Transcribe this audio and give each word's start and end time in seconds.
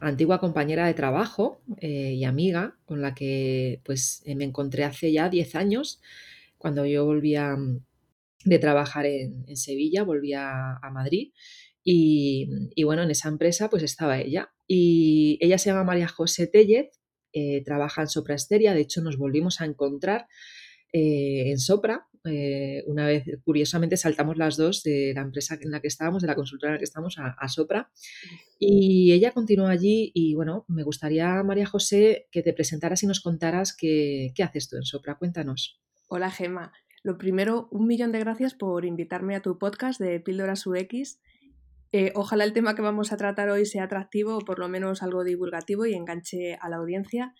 antigua 0.00 0.40
compañera 0.40 0.86
de 0.86 0.94
trabajo 0.94 1.60
eh, 1.78 2.14
y 2.14 2.24
amiga 2.24 2.76
con 2.86 3.02
la 3.02 3.14
que 3.14 3.80
pues, 3.84 4.22
eh, 4.24 4.34
me 4.34 4.44
encontré 4.44 4.84
hace 4.84 5.12
ya 5.12 5.28
10 5.28 5.54
años, 5.54 6.00
cuando 6.58 6.86
yo 6.86 7.04
volvía 7.04 7.56
mm, 7.56 7.84
de 8.44 8.58
trabajar 8.58 9.06
en, 9.06 9.56
Sevilla, 9.56 10.02
volvía 10.02 10.76
a 10.82 10.90
Madrid 10.90 11.32
y, 11.82 12.48
bueno, 12.84 13.02
en 13.02 13.10
esa 13.10 13.28
empresa 13.28 13.70
pues 13.70 13.82
estaba 13.82 14.20
ella. 14.20 14.50
Y 14.66 15.38
ella 15.40 15.58
se 15.58 15.70
llama 15.70 15.84
María 15.84 16.08
José 16.08 16.46
Tellez, 16.46 16.90
eh, 17.32 17.62
trabaja 17.64 18.02
en 18.02 18.08
Sopra 18.08 18.34
Esteria, 18.34 18.74
de 18.74 18.80
hecho 18.80 19.02
nos 19.02 19.16
volvimos 19.16 19.60
a 19.60 19.64
encontrar 19.64 20.26
en 20.92 21.58
Sopra 21.60 22.08
eh, 22.24 22.84
una 22.86 23.06
vez, 23.06 23.24
curiosamente, 23.44 23.96
saltamos 23.96 24.36
las 24.36 24.56
dos 24.56 24.82
de 24.82 25.12
la 25.14 25.22
empresa 25.22 25.58
en 25.60 25.70
la 25.70 25.80
que 25.80 25.88
estábamos, 25.88 26.22
de 26.22 26.28
la 26.28 26.34
consultora 26.34 26.70
en 26.70 26.74
la 26.74 26.78
que 26.78 26.84
estamos, 26.84 27.16
a, 27.18 27.48
Sopra. 27.48 27.90
Y 28.58 29.12
ella 29.12 29.32
continuó 29.32 29.66
allí 29.66 30.10
y 30.14 30.34
bueno, 30.34 30.64
me 30.68 30.82
gustaría, 30.82 31.42
María 31.42 31.66
José, 31.66 32.28
que 32.30 32.42
te 32.42 32.52
presentaras 32.52 33.02
y 33.02 33.06
nos 33.06 33.20
contaras 33.20 33.74
qué, 33.76 34.32
haces 34.42 34.68
tú 34.68 34.76
en 34.76 34.84
Sopra. 34.84 35.16
Cuéntanos. 35.16 35.80
Hola, 36.08 36.30
Gema. 36.30 36.72
Lo 37.02 37.16
primero, 37.16 37.68
un 37.70 37.86
millón 37.86 38.12
de 38.12 38.18
gracias 38.18 38.54
por 38.54 38.84
invitarme 38.84 39.34
a 39.34 39.40
tu 39.40 39.58
podcast 39.58 39.98
de 39.98 40.20
Píldoras 40.20 40.66
UX. 40.66 41.20
Eh, 41.92 42.12
ojalá 42.14 42.44
el 42.44 42.52
tema 42.52 42.74
que 42.74 42.82
vamos 42.82 43.12
a 43.12 43.16
tratar 43.16 43.48
hoy 43.48 43.64
sea 43.64 43.84
atractivo 43.84 44.36
o 44.36 44.40
por 44.40 44.58
lo 44.58 44.68
menos 44.68 45.02
algo 45.02 45.24
divulgativo 45.24 45.86
y 45.86 45.94
enganche 45.94 46.54
a 46.60 46.68
la 46.68 46.76
audiencia. 46.76 47.34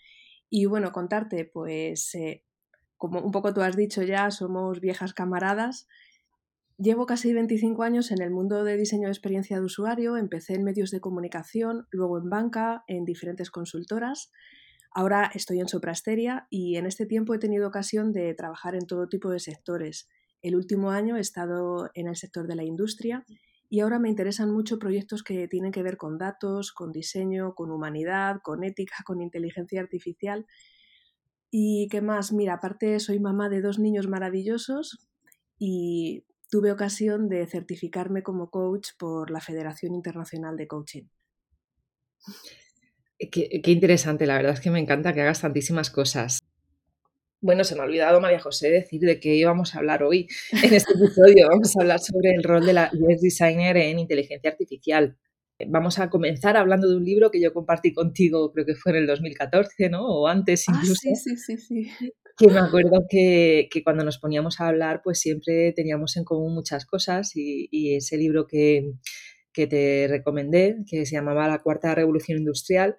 Y 0.49 0.65
bueno, 0.65 0.91
contarte, 0.91 1.45
pues 1.45 2.15
eh, 2.15 2.45
como 3.01 3.19
un 3.21 3.33
poco 3.33 3.55
tú 3.55 3.63
has 3.63 3.77
dicho 3.77 4.03
ya, 4.03 4.31
somos 4.31 4.79
viejas 4.79 5.15
camaradas. 5.15 5.89
Llevo 6.77 7.07
casi 7.07 7.33
25 7.33 7.83
años 7.83 8.11
en 8.11 8.21
el 8.21 8.31
mundo 8.31 8.63
de 8.63 8.77
diseño 8.77 9.09
de 9.09 9.13
experiencia 9.13 9.59
de 9.59 9.65
usuario, 9.65 10.19
empecé 10.19 10.53
en 10.55 10.65
medios 10.65 10.91
de 10.91 11.01
comunicación, 11.01 11.87
luego 11.91 12.19
en 12.19 12.29
banca, 12.29 12.85
en 12.89 13.07
diferentes 13.07 13.51
consultoras. 13.51 14.31
Ahora 14.93 15.31
estoy 15.35 15.61
en 15.61 15.69
Soprasteria 15.69 16.47
y 16.51 16.77
en 16.77 16.85
este 16.85 17.07
tiempo 17.07 17.33
he 17.33 17.39
tenido 17.39 17.67
ocasión 17.67 18.13
de 18.13 18.35
trabajar 18.35 18.75
en 18.75 18.87
todo 18.87 19.09
tipo 19.09 19.31
de 19.31 19.41
sectores. 19.41 20.07
El 20.43 20.55
último 20.55 20.91
año 20.91 21.17
he 21.17 21.21
estado 21.21 21.89
en 21.95 22.07
el 22.07 22.17
sector 22.17 22.47
de 22.47 22.57
la 22.57 22.65
industria 22.65 23.25
y 23.71 23.81
ahora 23.81 23.99
me 23.99 24.11
interesan 24.11 24.51
mucho 24.51 24.79
proyectos 24.79 25.23
que 25.23 25.49
tienen 25.49 25.73
que 25.73 25.83
ver 25.83 25.97
con 25.97 26.19
datos, 26.19 26.71
con 26.73 26.93
diseño, 26.93 27.55
con 27.55 27.71
humanidad, 27.71 28.41
con 28.43 28.63
ética, 28.63 28.97
con 29.07 29.23
inteligencia 29.23 29.81
artificial 29.81 30.45
y 31.51 31.89
qué 31.91 32.01
más, 32.01 32.33
mira, 32.33 32.55
aparte 32.55 33.01
soy 33.01 33.19
mamá 33.19 33.49
de 33.49 33.61
dos 33.61 33.79
niños 33.79 34.07
maravillosos 34.07 34.99
y 35.59 36.25
tuve 36.51 36.73
ocasión 36.73 37.29
de 37.29 37.47
certificarme 37.47 38.23
como 38.23 38.51
coach 38.51 38.91
por 38.99 39.31
la 39.31 39.41
Federación 39.41 39.95
Internacional 39.95 40.57
de 40.57 40.67
Coaching. 40.67 41.05
Eh, 43.19 43.31
qué, 43.31 43.71
interesante, 43.71 44.27
la 44.27 44.37
verdad 44.37 44.55
es 44.55 44.61
que 44.61 44.71
me 44.71 44.81
encanta 44.81 45.13
que 45.13 45.21
hagas 45.21 45.41
tantísimas 45.41 45.91
cosas. 45.91 46.41
Bueno, 47.43 47.65
se 47.65 47.75
me 47.75 47.81
ha 47.81 47.85
olvidado, 47.85 48.21
María 48.21 48.41
José, 48.41 48.71
decir 48.71 49.01
de 49.01 49.19
qué 49.19 49.35
íbamos 49.35 49.75
a 49.75 49.79
hablar 49.79 50.03
hoy 50.03 50.29
en 50.53 50.75
este 50.75 50.93
episodio. 50.93 51.49
Vamos 51.49 51.75
a 51.77 51.83
hablar 51.83 52.01
sobre 52.01 52.35
el 52.35 52.43
rol 52.43 52.67
de 52.67 52.75
la 52.75 52.91
UX 52.93 53.23
Designer 53.23 53.77
en 53.77 53.99
inteligencia 53.99 54.51
artificial. 54.51 55.17
Vamos 55.69 55.99
a 55.99 56.11
comenzar 56.11 56.57
hablando 56.57 56.89
de 56.89 56.97
un 56.97 57.05
libro 57.05 57.31
que 57.31 57.41
yo 57.41 57.53
compartí 57.53 57.93
contigo, 57.93 58.53
creo 58.53 58.67
que 58.67 58.75
fue 58.75 58.93
en 58.93 58.99
el 58.99 59.07
2014, 59.07 59.91
¿no? 59.91 60.07
O 60.07 60.27
antes 60.27 60.65
ah, 60.69 60.73
incluso. 60.75 60.95
sí, 61.01 61.17
sí, 61.17 61.37
sí, 61.37 61.57
sí. 61.57 62.13
Que 62.37 62.49
me 62.49 62.59
acuerdo 62.59 63.05
que, 63.09 63.69
cuando 63.85 64.05
nos 64.05 64.19
poníamos 64.19 64.61
a 64.61 64.69
hablar, 64.69 65.03
pues 65.05 65.21
siempre 65.21 65.73
teníamos 65.73 66.17
en 66.17 66.25
común 66.25 66.55
muchas 66.55 66.87
cosas 66.87 67.33
y, 67.35 67.95
ese 67.95 68.17
libro 68.17 68.47
que, 68.47 68.93
te 69.53 70.07
recomendé, 70.09 70.79
que 70.89 71.05
se 71.05 71.17
llamaba 71.17 71.49
La 71.49 71.59
Cuarta 71.59 71.95
Revolución 71.95 72.39
Industrial, 72.39 72.97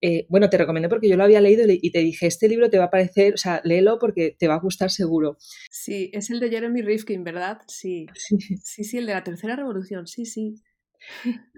eh, 0.00 0.26
bueno, 0.28 0.48
te 0.48 0.56
recomendé 0.56 0.88
porque 0.88 1.08
yo 1.08 1.16
lo 1.16 1.24
había 1.24 1.40
leído 1.40 1.64
y 1.68 1.90
te 1.90 1.98
dije, 1.98 2.26
este 2.26 2.48
libro 2.48 2.70
te 2.70 2.78
va 2.78 2.84
a 2.84 2.90
parecer, 2.90 3.34
o 3.34 3.36
sea, 3.36 3.60
léelo 3.64 3.98
porque 3.98 4.34
te 4.38 4.48
va 4.48 4.54
a 4.54 4.60
gustar 4.60 4.90
seguro. 4.90 5.36
Sí, 5.70 6.10
es 6.14 6.30
el 6.30 6.40
de 6.40 6.48
Jeremy 6.48 6.82
Rifkin, 6.82 7.24
¿verdad? 7.24 7.58
Sí. 7.66 8.06
Sí, 8.14 8.38
sí, 8.62 8.84
sí 8.84 8.98
el 8.98 9.06
de 9.06 9.14
la 9.14 9.24
Tercera 9.24 9.56
Revolución, 9.56 10.06
sí, 10.06 10.24
sí. 10.24 10.54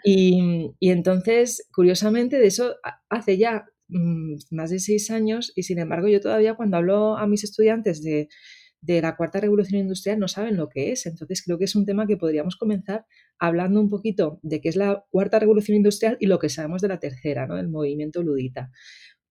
Y, 0.05 0.73
entonces, 0.81 1.69
curiosamente, 1.73 2.39
de 2.39 2.47
eso 2.47 2.77
hace 3.09 3.39
ya 3.39 3.67
mm, 3.89 4.35
más 4.51 4.71
de 4.71 4.79
seis 4.79 5.11
años 5.11 5.53
y 5.55 5.65
sin 5.65 5.79
embargo 5.79 6.09
yo 6.09 6.21
todavía 6.21 6.55
cuando 6.55 6.79
hablo 6.79 7.17
a 7.17 7.27
mis 7.27 7.45
estudiantes 7.45 8.03
de, 8.03 8.29
la 8.83 9.15
cuarta 9.17 9.41
revolución 9.41 9.81
industrial 9.81 10.19
no 10.19 10.27
saben 10.27 10.57
lo 10.57 10.69
que 10.69 10.93
es. 10.93 11.05
Entonces 11.05 11.43
creo 11.45 11.59
que 11.59 11.65
es 11.65 11.77
un 11.77 11.85
tema 11.85 12.07
que 12.07 12.17
podríamos 12.17 12.57
comenzar 12.57 13.05
hablando 13.39 13.81
un 13.81 13.91
poquito 13.91 14.41
de 14.43 14.61
qué 14.61 14.71
es 14.71 14.77
la 14.77 15.05
cuarta 15.11 15.39
revolución 15.39 15.77
industrial 15.77 16.17
y 16.19 16.27
lo 16.27 16.39
que 16.39 16.49
sabemos 16.49 16.81
de 16.81 16.89
la 16.89 16.99
tercera, 16.99 17.47
¿no? 17.47 17.57
del 17.57 17.69
movimiento 17.69 18.23
ludita. 18.23 18.71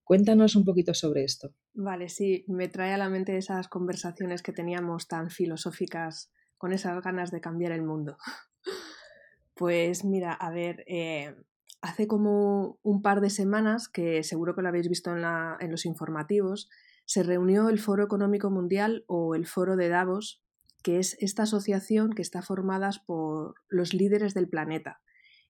Cuéntanos 0.04 0.56
un 0.56 0.66
poquito 0.66 0.94
sobre 0.94 1.24
esto. 1.24 1.54
Vale, 1.74 2.10
sí, 2.10 2.44
me 2.48 2.68
trae 2.68 2.94
a 2.94 2.98
la 2.98 3.10
mente 3.10 3.38
esas 3.38 3.68
conversaciones 3.68 4.42
que 4.42 4.52
teníamos 4.52 5.08
tan 5.08 5.30
filosóficas 5.30 6.32
con 6.58 6.74
esas 6.74 7.02
ganas 7.04 7.32
de 7.32 7.42
cambiar 7.42 7.72
el 7.72 7.84
mundo. 7.84 8.18
Pues 9.60 10.06
mira, 10.06 10.32
a 10.32 10.52
ver, 10.52 10.86
eh, 10.88 11.36
hace 11.82 12.08
como 12.08 12.80
un 12.82 13.02
par 13.02 13.20
de 13.20 13.30
semanas, 13.30 13.90
que 13.90 14.24
seguro 14.24 14.56
que 14.56 14.62
lo 14.62 14.70
habéis 14.70 14.88
visto 14.88 15.14
en, 15.14 15.26
en 15.60 15.70
los 15.70 15.86
informativos, 15.86 16.70
se 17.04 17.24
reunió 17.24 17.68
el 17.68 17.78
Foro 17.78 18.06
Económico 18.06 18.50
Mundial 18.50 19.04
o 19.08 19.36
el 19.36 19.46
Foro 19.46 19.76
de 19.76 19.90
Davos, 19.90 20.42
que 20.82 20.98
es 20.98 21.18
esta 21.20 21.44
asociación 21.44 22.14
que 22.14 22.22
está 22.22 22.42
formada 22.42 22.90
por 23.06 23.56
los 23.68 23.94
líderes 23.94 24.34
del 24.34 24.48
planeta, 24.48 25.02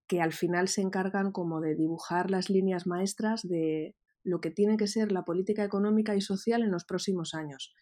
que 0.08 0.24
al 0.24 0.34
final 0.34 0.70
se 0.70 0.82
encargan 0.82 1.32
como 1.32 1.62
de 1.62 1.76
dibujar 1.76 2.32
las 2.32 2.50
líneas 2.50 2.88
maestras 2.88 3.44
de 3.44 3.96
lo 4.24 4.42
que 4.42 4.50
tiene 4.50 4.78
que 4.78 4.88
ser 4.88 5.12
la 5.12 5.24
política 5.24 5.64
económica 5.64 6.16
y 6.16 6.22
social 6.22 6.64
en 6.64 6.72
los 6.72 6.84
próximos 6.84 7.36
años. 7.36 7.76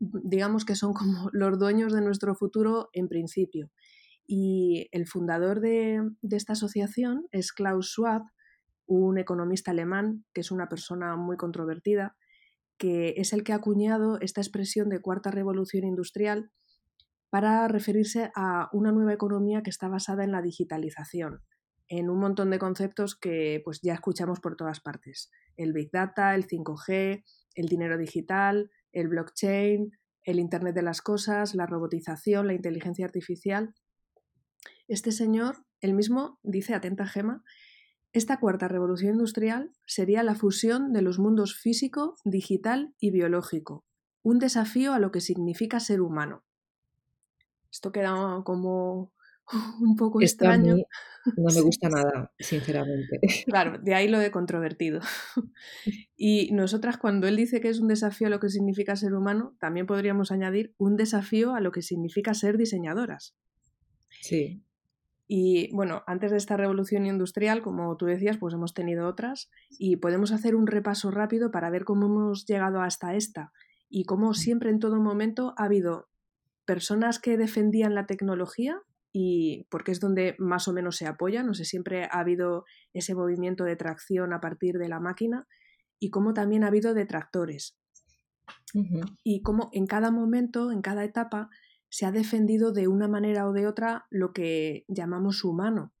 Digamos 0.00 0.64
que 0.64 0.74
son 0.74 0.94
como 0.94 1.28
los 1.32 1.60
dueños 1.60 1.92
de 1.92 2.00
nuestro 2.00 2.34
futuro 2.34 2.88
en 2.92 3.06
principio. 3.06 3.70
Y 4.30 4.90
el 4.92 5.06
fundador 5.06 5.60
de, 5.60 6.02
esta 6.30 6.52
asociación 6.52 7.26
es 7.32 7.50
Klaus 7.50 7.92
Schwab, 7.92 8.24
un 8.84 9.16
economista 9.16 9.70
alemán 9.70 10.26
que 10.34 10.42
es 10.42 10.50
una 10.50 10.68
persona 10.68 11.16
muy 11.16 11.38
controvertida, 11.38 12.14
que 12.76 13.14
es 13.16 13.32
el 13.32 13.42
que 13.42 13.54
ha 13.54 13.56
acuñado 13.56 14.20
esta 14.20 14.42
expresión 14.42 14.90
de 14.90 15.00
cuarta 15.00 15.30
revolución 15.30 15.84
industrial 15.84 16.52
para 17.30 17.66
referirse 17.68 18.30
a 18.34 18.68
una 18.72 18.92
nueva 18.92 19.14
economía 19.14 19.62
que 19.62 19.70
está 19.70 19.88
basada 19.88 20.24
en 20.24 20.32
la 20.32 20.42
digitalización, 20.42 21.42
en 21.88 22.10
un 22.10 22.20
montón 22.20 22.50
de 22.50 22.58
conceptos 22.58 23.16
que 23.18 23.62
pues 23.64 23.80
ya 23.82 23.94
escuchamos 23.94 24.40
por 24.40 24.56
todas 24.56 24.80
partes. 24.80 25.30
El 25.56 25.72
Big 25.72 25.90
Data, 25.90 26.34
el 26.34 26.46
5G, 26.46 27.24
el 27.54 27.66
dinero 27.66 27.96
digital, 27.96 28.70
el 28.92 29.08
blockchain, 29.08 29.90
el 30.22 30.38
Internet 30.38 30.74
de 30.74 30.82
las 30.82 31.00
Cosas, 31.00 31.54
la 31.54 31.64
robotización, 31.64 32.46
la 32.46 32.52
inteligencia 32.52 33.06
artificial. 33.06 33.74
Este 34.88 35.12
señor, 35.12 35.64
él 35.80 35.94
mismo, 35.94 36.40
dice, 36.42 36.74
atenta 36.74 37.06
Gema, 37.06 37.44
esta 38.12 38.40
cuarta 38.40 38.68
revolución 38.68 39.12
industrial 39.12 39.70
sería 39.86 40.22
la 40.22 40.34
fusión 40.34 40.92
de 40.92 41.02
los 41.02 41.18
mundos 41.18 41.54
físico, 41.54 42.16
digital 42.24 42.94
y 42.98 43.10
biológico, 43.10 43.84
un 44.22 44.38
desafío 44.38 44.94
a 44.94 44.98
lo 44.98 45.10
que 45.10 45.20
significa 45.20 45.78
ser 45.78 46.00
humano. 46.00 46.42
Esto 47.70 47.92
queda 47.92 48.42
como 48.44 49.12
un 49.80 49.94
poco 49.94 50.22
extraño. 50.22 50.76
no 51.36 51.54
me 51.54 51.60
gusta 51.60 51.90
nada, 51.90 52.32
sinceramente. 52.38 53.20
Claro, 53.46 53.78
de 53.78 53.94
ahí 53.94 54.08
lo 54.08 54.18
de 54.18 54.30
controvertido. 54.30 55.00
Y 56.16 56.50
nosotras 56.52 56.96
cuando 56.96 57.28
él 57.28 57.36
dice 57.36 57.60
que 57.60 57.68
es 57.68 57.78
un 57.78 57.88
desafío 57.88 58.28
a 58.28 58.30
lo 58.30 58.40
que 58.40 58.48
significa 58.48 58.96
ser 58.96 59.14
humano, 59.14 59.54
también 59.60 59.86
podríamos 59.86 60.32
añadir 60.32 60.74
un 60.78 60.96
desafío 60.96 61.54
a 61.54 61.60
lo 61.60 61.72
que 61.72 61.82
significa 61.82 62.32
ser 62.32 62.56
diseñadoras. 62.56 63.36
Sí. 64.20 64.62
Y 65.30 65.70
bueno, 65.74 66.02
antes 66.06 66.30
de 66.30 66.38
esta 66.38 66.56
revolución 66.56 67.04
industrial, 67.04 67.60
como 67.60 67.94
tú 67.98 68.06
decías, 68.06 68.38
pues 68.38 68.54
hemos 68.54 68.72
tenido 68.72 69.06
otras 69.06 69.50
y 69.68 69.96
podemos 69.96 70.32
hacer 70.32 70.56
un 70.56 70.66
repaso 70.66 71.10
rápido 71.10 71.50
para 71.50 71.68
ver 71.68 71.84
cómo 71.84 72.06
hemos 72.06 72.46
llegado 72.46 72.80
hasta 72.80 73.14
esta 73.14 73.52
y 73.90 74.04
cómo 74.04 74.32
siempre 74.32 74.70
en 74.70 74.78
todo 74.78 74.96
momento 75.00 75.52
ha 75.58 75.64
habido 75.64 76.08
personas 76.64 77.18
que 77.18 77.36
defendían 77.36 77.94
la 77.94 78.06
tecnología 78.06 78.80
y 79.12 79.66
porque 79.70 79.92
es 79.92 80.00
donde 80.00 80.34
más 80.38 80.66
o 80.66 80.72
menos 80.72 80.96
se 80.96 81.06
apoya, 81.06 81.42
no 81.42 81.52
sé, 81.52 81.66
siempre 81.66 82.04
ha 82.04 82.20
habido 82.20 82.64
ese 82.94 83.14
movimiento 83.14 83.64
de 83.64 83.76
tracción 83.76 84.32
a 84.32 84.40
partir 84.40 84.78
de 84.78 84.88
la 84.88 85.00
máquina 85.00 85.46
y 85.98 86.10
cómo 86.10 86.32
también 86.32 86.64
ha 86.64 86.68
habido 86.68 86.94
detractores. 86.94 87.76
y 89.24 89.42
cómo 89.42 89.68
en 89.72 89.86
cada 89.86 90.10
momento, 90.10 90.72
en 90.72 90.80
cada 90.80 91.04
etapa, 91.04 91.50
se 91.90 92.06
ha 92.06 92.12
defendido 92.12 92.72
de 92.72 92.88
una 92.88 93.08
manera 93.08 93.48
o 93.48 93.52
de 93.52 93.66
otra 93.66 94.06
lo 94.10 94.32
que 94.32 94.84
llamamos 94.88 95.44
humano. 95.44 95.92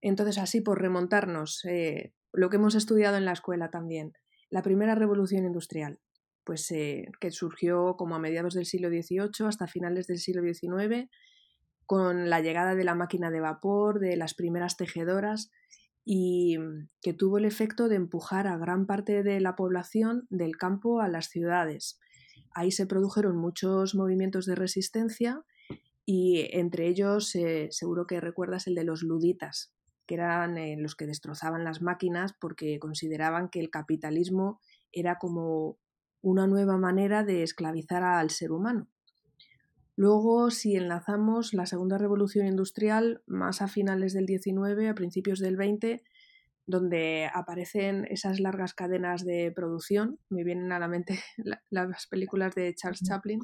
Entonces, 0.00 0.38
así 0.38 0.60
por 0.60 0.80
remontarnos, 0.80 1.64
eh, 1.64 2.14
lo 2.32 2.48
que 2.50 2.56
hemos 2.56 2.74
estudiado 2.74 3.16
en 3.16 3.24
la 3.24 3.32
escuela 3.32 3.70
también, 3.70 4.12
la 4.48 4.62
primera 4.62 4.94
revolución 4.94 5.44
industrial, 5.44 6.00
pues 6.44 6.70
eh, 6.70 7.06
que 7.20 7.30
surgió 7.30 7.96
como 7.96 8.14
a 8.14 8.18
mediados 8.18 8.54
del 8.54 8.66
siglo 8.66 8.88
XVIII 8.88 9.46
hasta 9.46 9.66
finales 9.66 10.06
del 10.06 10.18
siglo 10.18 10.42
XIX, 10.42 11.08
con 11.86 12.30
la 12.30 12.40
llegada 12.40 12.74
de 12.74 12.84
la 12.84 12.94
máquina 12.94 13.30
de 13.30 13.40
vapor, 13.40 13.98
de 13.98 14.16
las 14.16 14.34
primeras 14.34 14.76
tejedoras, 14.76 15.50
y 16.04 16.56
que 17.02 17.12
tuvo 17.12 17.38
el 17.38 17.44
efecto 17.44 17.88
de 17.88 17.96
empujar 17.96 18.46
a 18.46 18.56
gran 18.56 18.86
parte 18.86 19.22
de 19.22 19.40
la 19.40 19.54
población 19.54 20.26
del 20.30 20.56
campo 20.56 21.00
a 21.00 21.08
las 21.08 21.28
ciudades. 21.28 21.98
Ahí 22.52 22.72
se 22.72 22.86
produjeron 22.86 23.36
muchos 23.36 23.94
movimientos 23.94 24.46
de 24.46 24.54
resistencia 24.54 25.44
y 26.04 26.48
entre 26.52 26.88
ellos 26.88 27.34
eh, 27.36 27.68
seguro 27.70 28.06
que 28.06 28.20
recuerdas 28.20 28.66
el 28.66 28.74
de 28.74 28.84
los 28.84 29.02
luditas, 29.02 29.72
que 30.06 30.14
eran 30.14 30.58
eh, 30.58 30.76
los 30.78 30.96
que 30.96 31.06
destrozaban 31.06 31.64
las 31.64 31.82
máquinas 31.82 32.34
porque 32.40 32.78
consideraban 32.80 33.48
que 33.48 33.60
el 33.60 33.70
capitalismo 33.70 34.60
era 34.92 35.18
como 35.18 35.78
una 36.22 36.46
nueva 36.46 36.76
manera 36.76 37.24
de 37.24 37.42
esclavizar 37.42 38.02
al 38.02 38.30
ser 38.30 38.52
humano. 38.52 38.88
Luego, 39.96 40.50
si 40.50 40.76
enlazamos 40.76 41.52
la 41.52 41.66
segunda 41.66 41.98
revolución 41.98 42.46
industrial, 42.46 43.22
más 43.26 43.60
a 43.60 43.68
finales 43.68 44.14
del 44.14 44.26
19, 44.26 44.88
a 44.88 44.94
principios 44.94 45.40
del 45.40 45.56
20, 45.56 46.02
donde 46.66 47.28
aparecen 47.32 48.06
esas 48.10 48.40
largas 48.40 48.74
cadenas 48.74 49.24
de 49.24 49.52
producción, 49.54 50.18
me 50.28 50.44
vienen 50.44 50.72
a 50.72 50.78
la 50.78 50.88
mente 50.88 51.20
las 51.70 52.06
películas 52.06 52.54
de 52.54 52.74
Charles 52.74 53.02
Chaplin. 53.02 53.40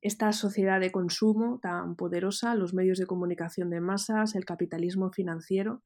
Esta 0.00 0.32
sociedad 0.32 0.80
de 0.80 0.92
consumo 0.92 1.58
tan 1.60 1.96
poderosa, 1.96 2.54
los 2.54 2.74
medios 2.74 2.98
de 2.98 3.06
comunicación 3.06 3.70
de 3.70 3.80
masas, 3.80 4.34
el 4.34 4.44
capitalismo 4.44 5.10
financiero, 5.10 5.82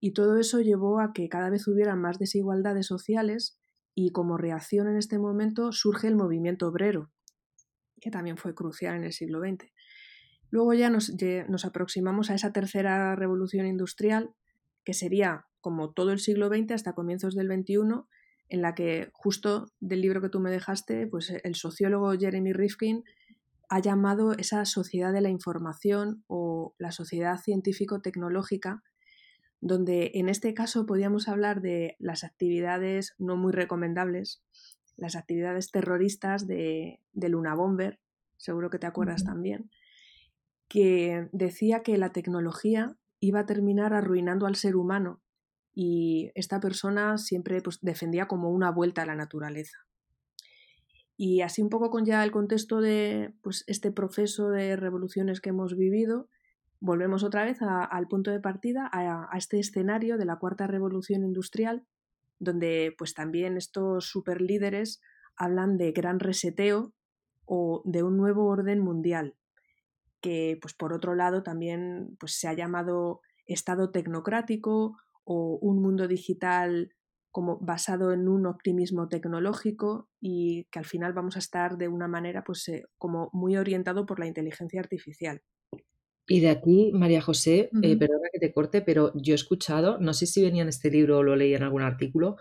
y 0.00 0.12
todo 0.12 0.38
eso 0.38 0.60
llevó 0.60 1.00
a 1.00 1.12
que 1.12 1.28
cada 1.28 1.50
vez 1.50 1.66
hubiera 1.66 1.96
más 1.96 2.18
desigualdades 2.18 2.86
sociales 2.86 3.58
y 3.94 4.10
como 4.10 4.36
reacción 4.36 4.88
en 4.88 4.96
este 4.96 5.18
momento 5.18 5.72
surge 5.72 6.08
el 6.08 6.16
movimiento 6.16 6.68
obrero, 6.68 7.10
que 8.00 8.10
también 8.10 8.36
fue 8.36 8.54
crucial 8.54 8.96
en 8.96 9.04
el 9.04 9.12
siglo 9.12 9.40
XX. 9.40 9.70
Luego 10.50 10.74
ya 10.74 10.90
nos, 10.90 11.12
nos 11.48 11.64
aproximamos 11.64 12.30
a 12.30 12.34
esa 12.34 12.52
tercera 12.52 13.16
revolución 13.16 13.66
industrial, 13.66 14.34
que 14.84 14.94
sería 14.94 15.46
como 15.60 15.92
todo 15.92 16.12
el 16.12 16.18
siglo 16.18 16.48
XX 16.48 16.72
hasta 16.72 16.92
comienzos 16.92 17.34
del 17.34 17.48
XXI, 17.48 18.02
en 18.48 18.62
la 18.62 18.74
que 18.74 19.10
justo 19.12 19.72
del 19.80 20.02
libro 20.02 20.20
que 20.20 20.28
tú 20.28 20.40
me 20.40 20.50
dejaste, 20.50 21.06
pues 21.06 21.30
el 21.30 21.54
sociólogo 21.54 22.12
Jeremy 22.12 22.52
Rifkin 22.52 23.04
ha 23.70 23.80
llamado 23.80 24.32
esa 24.32 24.64
sociedad 24.66 25.12
de 25.12 25.22
la 25.22 25.30
información 25.30 26.22
o 26.26 26.74
la 26.78 26.92
sociedad 26.92 27.38
científico-tecnológica 27.38 28.82
donde 29.64 30.10
en 30.12 30.28
este 30.28 30.52
caso 30.52 30.84
podíamos 30.84 31.26
hablar 31.26 31.62
de 31.62 31.96
las 31.98 32.22
actividades 32.22 33.14
no 33.16 33.38
muy 33.38 33.50
recomendables, 33.50 34.42
las 34.98 35.16
actividades 35.16 35.70
terroristas 35.70 36.46
de, 36.46 37.00
Luna 37.14 37.54
Bomber, 37.54 37.98
seguro 38.36 38.68
que 38.68 38.78
te 38.78 38.86
acuerdas 38.86 39.24
también, 39.24 39.70
que 40.68 41.30
decía 41.32 41.82
que 41.82 41.96
la 41.96 42.12
tecnología 42.12 42.98
iba 43.26 43.40
a 43.40 43.46
terminar 43.46 43.94
arruinando 43.94 44.46
al 44.46 44.56
ser 44.56 44.76
humano 44.76 45.20
y 45.74 46.30
esta 46.34 46.60
persona 46.60 47.18
siempre 47.18 47.60
pues, 47.60 47.80
defendía 47.80 48.26
como 48.26 48.50
una 48.50 48.70
vuelta 48.70 49.02
a 49.02 49.06
la 49.06 49.16
naturaleza. 49.16 49.78
Y 51.16 51.42
así 51.42 51.62
un 51.62 51.68
poco 51.68 51.90
con 51.90 52.04
ya 52.04 52.22
el 52.24 52.30
contexto 52.30 52.80
de 52.80 53.34
pues, 53.42 53.64
este 53.66 53.92
proceso 53.92 54.50
de 54.50 54.76
revoluciones 54.76 55.40
que 55.40 55.50
hemos 55.50 55.76
vivido, 55.76 56.28
volvemos 56.80 57.24
otra 57.24 57.44
vez 57.44 57.58
al 57.62 58.08
punto 58.08 58.30
de 58.30 58.40
partida, 58.40 58.88
a, 58.92 59.28
este 59.36 59.58
escenario 59.58 60.18
de 60.18 60.26
la 60.26 60.36
cuarta 60.36 60.66
revolución 60.66 61.24
industrial, 61.24 61.84
donde 62.38 62.94
pues 62.98 63.14
también 63.14 63.56
estos 63.56 64.06
superlíderes 64.06 65.00
hablan 65.36 65.76
de 65.78 65.92
gran 65.92 66.20
reseteo 66.20 66.92
o 67.46 67.82
de 67.84 68.02
un 68.02 68.16
nuevo 68.16 68.46
orden 68.46 68.80
mundial, 68.80 69.34
que 70.24 70.56
pues 70.58 70.72
por 70.72 70.94
otro 70.94 71.14
lado 71.14 71.42
también 71.42 72.16
pues, 72.18 72.32
se 72.40 72.48
ha 72.48 72.54
llamado 72.54 73.20
Estado 73.46 73.90
tecnocrático 73.90 74.96
o 75.22 75.58
un 75.60 75.82
mundo 75.82 76.08
digital 76.08 76.94
como 77.30 77.58
basado 77.58 78.10
en 78.10 78.26
un 78.26 78.46
optimismo 78.46 79.06
tecnológico 79.08 80.08
y 80.22 80.66
que 80.70 80.78
al 80.78 80.86
final 80.86 81.12
vamos 81.12 81.36
a 81.36 81.40
estar 81.40 81.76
de 81.76 81.88
una 81.88 82.08
manera 82.08 82.42
pues 82.42 82.66
eh, 82.68 82.84
como 82.96 83.28
muy 83.34 83.58
orientado 83.58 84.06
por 84.06 84.18
la 84.18 84.26
inteligencia 84.26 84.80
artificial. 84.80 85.42
Y 86.26 86.40
de 86.40 86.48
aquí, 86.48 86.90
María 86.94 87.20
José, 87.20 87.68
eh, 87.82 87.96
perdona 87.98 88.28
que 88.32 88.38
te 88.38 88.54
corte, 88.54 88.80
pero 88.80 89.12
yo 89.14 89.34
he 89.34 89.36
escuchado, 89.36 89.98
no 89.98 90.14
sé 90.14 90.24
si 90.24 90.42
venía 90.42 90.62
en 90.62 90.70
este 90.70 90.90
libro 90.90 91.18
o 91.18 91.22
lo 91.22 91.36
leí 91.36 91.54
en 91.54 91.62
algún 91.62 91.82
artículo, 91.82 92.36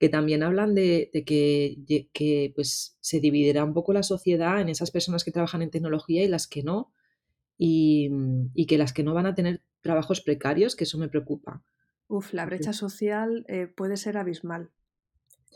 que 0.00 0.08
también 0.08 0.42
hablan 0.42 0.74
de, 0.74 1.08
que, 1.24 2.08
que, 2.12 2.52
pues, 2.56 2.98
se 3.00 3.20
dividirá 3.20 3.62
un 3.62 3.74
poco 3.74 3.92
la 3.92 4.02
sociedad 4.02 4.60
en 4.60 4.68
esas 4.68 4.90
personas 4.90 5.22
que 5.22 5.30
trabajan 5.30 5.62
en 5.62 5.70
tecnología 5.70 6.24
y 6.24 6.28
las 6.28 6.48
que 6.48 6.64
no, 6.64 6.92
y, 7.58 8.66
que 8.66 8.78
las 8.78 8.92
que 8.92 9.02
no 9.02 9.14
van 9.14 9.26
a 9.26 9.34
tener 9.34 9.62
trabajos 9.80 10.20
precarios, 10.20 10.76
que 10.76 10.84
eso 10.84 10.98
me 10.98 11.08
preocupa. 11.08 11.62
Uf, 12.06 12.32
la 12.32 12.46
brecha 12.46 12.72
social 12.72 13.44
eh, 13.48 13.66
puede 13.66 13.96
ser 13.96 14.16
abismal. 14.16 14.70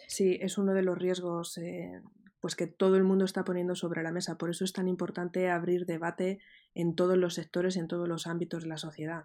Sí, 0.08 0.38
es 0.40 0.58
uno 0.58 0.74
de 0.74 0.82
los 0.82 0.98
riesgos 0.98 1.56
eh, 1.58 2.02
pues 2.40 2.56
que 2.56 2.66
todo 2.66 2.96
el 2.96 3.04
mundo 3.04 3.24
está 3.24 3.44
poniendo 3.44 3.76
sobre 3.76 4.02
la 4.02 4.12
mesa. 4.12 4.36
Por 4.36 4.50
eso 4.50 4.64
es 4.64 4.72
tan 4.72 4.88
importante 4.88 5.48
abrir 5.48 5.86
debate 5.86 6.40
en 6.74 6.94
todos 6.96 7.16
los 7.16 7.34
sectores, 7.34 7.76
en 7.76 7.86
todos 7.86 8.08
los 8.08 8.26
ámbitos 8.26 8.64
de 8.64 8.68
la 8.68 8.78
sociedad. 8.78 9.24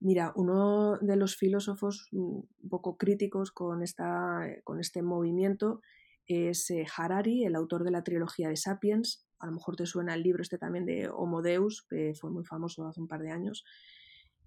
Mira, 0.00 0.32
uno 0.36 0.98
de 0.98 1.16
los 1.16 1.36
filósofos 1.36 2.08
mm, 2.12 2.18
un 2.18 2.68
poco 2.68 2.96
críticos 2.96 3.52
con, 3.52 3.82
esta, 3.82 4.40
con 4.64 4.80
este 4.80 5.02
movimiento 5.02 5.80
es 6.26 6.70
eh, 6.70 6.84
Harari, 6.96 7.44
el 7.44 7.54
autor 7.54 7.84
de 7.84 7.92
la 7.92 8.02
trilogía 8.02 8.48
de 8.48 8.56
Sapiens. 8.56 9.25
A 9.38 9.46
lo 9.46 9.52
mejor 9.52 9.76
te 9.76 9.86
suena 9.86 10.14
el 10.14 10.22
libro 10.22 10.42
este 10.42 10.58
también 10.58 10.86
de 10.86 11.08
Homo 11.08 11.42
Deus, 11.42 11.86
que 11.88 12.14
fue 12.14 12.30
muy 12.30 12.44
famoso 12.44 12.86
hace 12.86 13.00
un 13.00 13.08
par 13.08 13.22
de 13.22 13.30
años. 13.30 13.64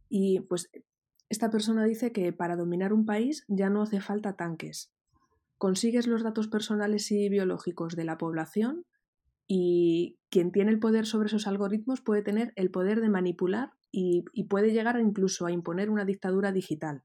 Y 0.10 0.42
pues 0.42 0.70
esta 1.30 1.50
persona 1.52 1.86
dice 1.86 2.12
que 2.12 2.34
para 2.34 2.56
dominar 2.56 2.92
un 2.92 3.06
país 3.06 3.46
ya 3.48 3.70
no 3.70 3.84
hace 3.84 4.02
falta 4.02 4.36
tanques, 4.36 4.92
consigues 5.58 6.08
los 6.08 6.24
datos 6.24 6.48
personales 6.48 7.12
y 7.12 7.30
biológicos 7.30 7.96
de 7.96 8.06
la 8.06 8.18
población 8.18 8.86
y 9.48 10.18
quien 10.30 10.52
tiene 10.52 10.72
el 10.72 10.80
poder 10.80 11.06
sobre 11.06 11.28
esos 11.28 11.48
algoritmos 11.48 12.02
puede 12.02 12.22
tener 12.22 12.54
el 12.56 12.72
poder 12.72 13.02
de 13.02 13.10
manipular 13.10 13.72
y, 13.92 14.24
puede 14.50 14.72
llegar 14.72 15.00
incluso 15.00 15.46
a 15.46 15.52
imponer 15.52 15.90
una 15.90 16.06
dictadura 16.06 16.52
digital. 16.52 17.04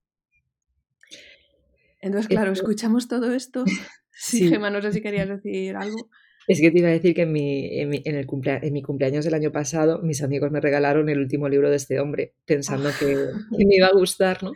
Entonces, 2.00 2.28
claro, 2.28 2.52
escuchamos 2.52 3.08
todo 3.08 3.32
esto. 3.34 3.64
Sí, 4.16 4.48
Gemma, 4.48 4.70
no 4.70 4.80
sé 4.80 4.92
si 4.92 5.02
querías 5.02 5.28
decir 5.28 5.74
algo. 5.74 6.08
Es 6.46 6.60
que 6.60 6.70
te 6.70 6.78
iba 6.78 6.88
a 6.88 6.92
decir 6.92 7.14
que 7.14 7.22
en 7.22 7.32
mi, 7.32 7.78
en 7.78 7.92
el 7.92 8.26
en 8.28 8.72
mi 8.72 8.82
cumpleaños 8.82 9.24
del 9.24 9.34
año 9.34 9.50
pasado 9.50 10.02
mis 10.02 10.22
amigos 10.22 10.50
me 10.50 10.60
regalaron 10.60 11.08
el 11.08 11.18
último 11.18 11.48
libro 11.48 11.70
de 11.70 11.76
este 11.76 12.00
hombre, 12.00 12.34
pensando 12.44 12.90
que, 12.98 13.06
que, 13.56 13.66
me 13.66 13.76
iba 13.76 13.86
a 13.86 13.92
gustar, 13.92 14.42
¿no? 14.42 14.52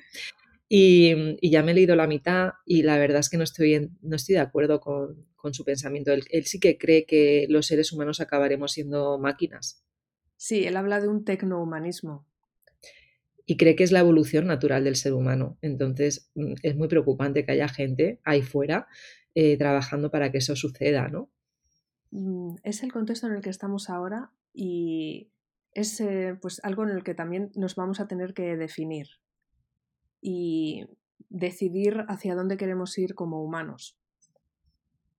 Y, 0.68 1.50
ya 1.50 1.62
me 1.62 1.72
he 1.72 1.74
leído 1.74 1.96
la 1.96 2.06
mitad 2.06 2.52
y 2.66 2.82
la 2.82 2.98
verdad 2.98 3.20
es 3.20 3.30
que 3.30 3.38
no 3.38 3.44
estoy, 3.44 3.90
no 4.02 4.16
estoy 4.16 4.34
de 4.34 4.40
acuerdo 4.40 4.80
con, 4.80 5.26
su 5.52 5.64
pensamiento. 5.64 6.12
Él, 6.12 6.44
sí 6.44 6.60
que 6.60 6.76
cree 6.76 7.06
que 7.06 7.46
los 7.48 7.66
seres 7.66 7.90
humanos 7.90 8.20
acabaremos 8.20 8.72
siendo 8.72 9.18
máquinas. 9.18 9.82
Sí, 10.36 10.66
él 10.66 10.76
habla 10.76 11.00
de 11.00 11.08
un 11.08 11.24
tecnohumanismo. 11.24 12.26
Y 13.46 13.56
cree 13.56 13.74
que 13.74 13.84
es 13.84 13.92
la 13.92 14.00
evolución 14.00 14.46
natural 14.46 14.84
del 14.84 14.96
ser 14.96 15.14
humano. 15.14 15.56
Entonces 15.62 16.30
mm, 16.34 16.54
es 16.62 16.76
muy 16.76 16.88
preocupante 16.88 17.46
que 17.46 17.52
haya 17.52 17.68
gente 17.68 18.20
ahí 18.24 18.42
fuera 18.42 18.88
eh, 19.34 19.56
trabajando 19.56 20.10
para 20.10 20.30
que 20.30 20.38
eso 20.38 20.54
suceda, 20.54 21.08
¿no? 21.08 21.30
Mm, 22.10 22.56
es 22.62 22.82
el 22.82 22.92
contexto 22.92 23.26
en 23.26 23.34
el 23.34 23.42
que 23.42 23.50
estamos 23.50 23.90
ahora 23.90 24.32
y 24.52 25.30
es 25.72 26.00
eh, 26.00 26.38
pues 26.40 26.60
algo 26.64 26.84
en 26.84 26.90
el 26.90 27.04
que 27.04 27.14
también 27.14 27.50
nos 27.54 27.76
vamos 27.76 28.00
a 28.00 28.08
tener 28.08 28.34
que 28.34 28.56
definir 28.56 29.06
y 30.20 30.86
decidir 31.28 32.04
hacia 32.08 32.34
dónde 32.34 32.56
queremos 32.56 32.96
ir 32.98 33.14
como 33.14 33.42
humanos. 33.42 33.98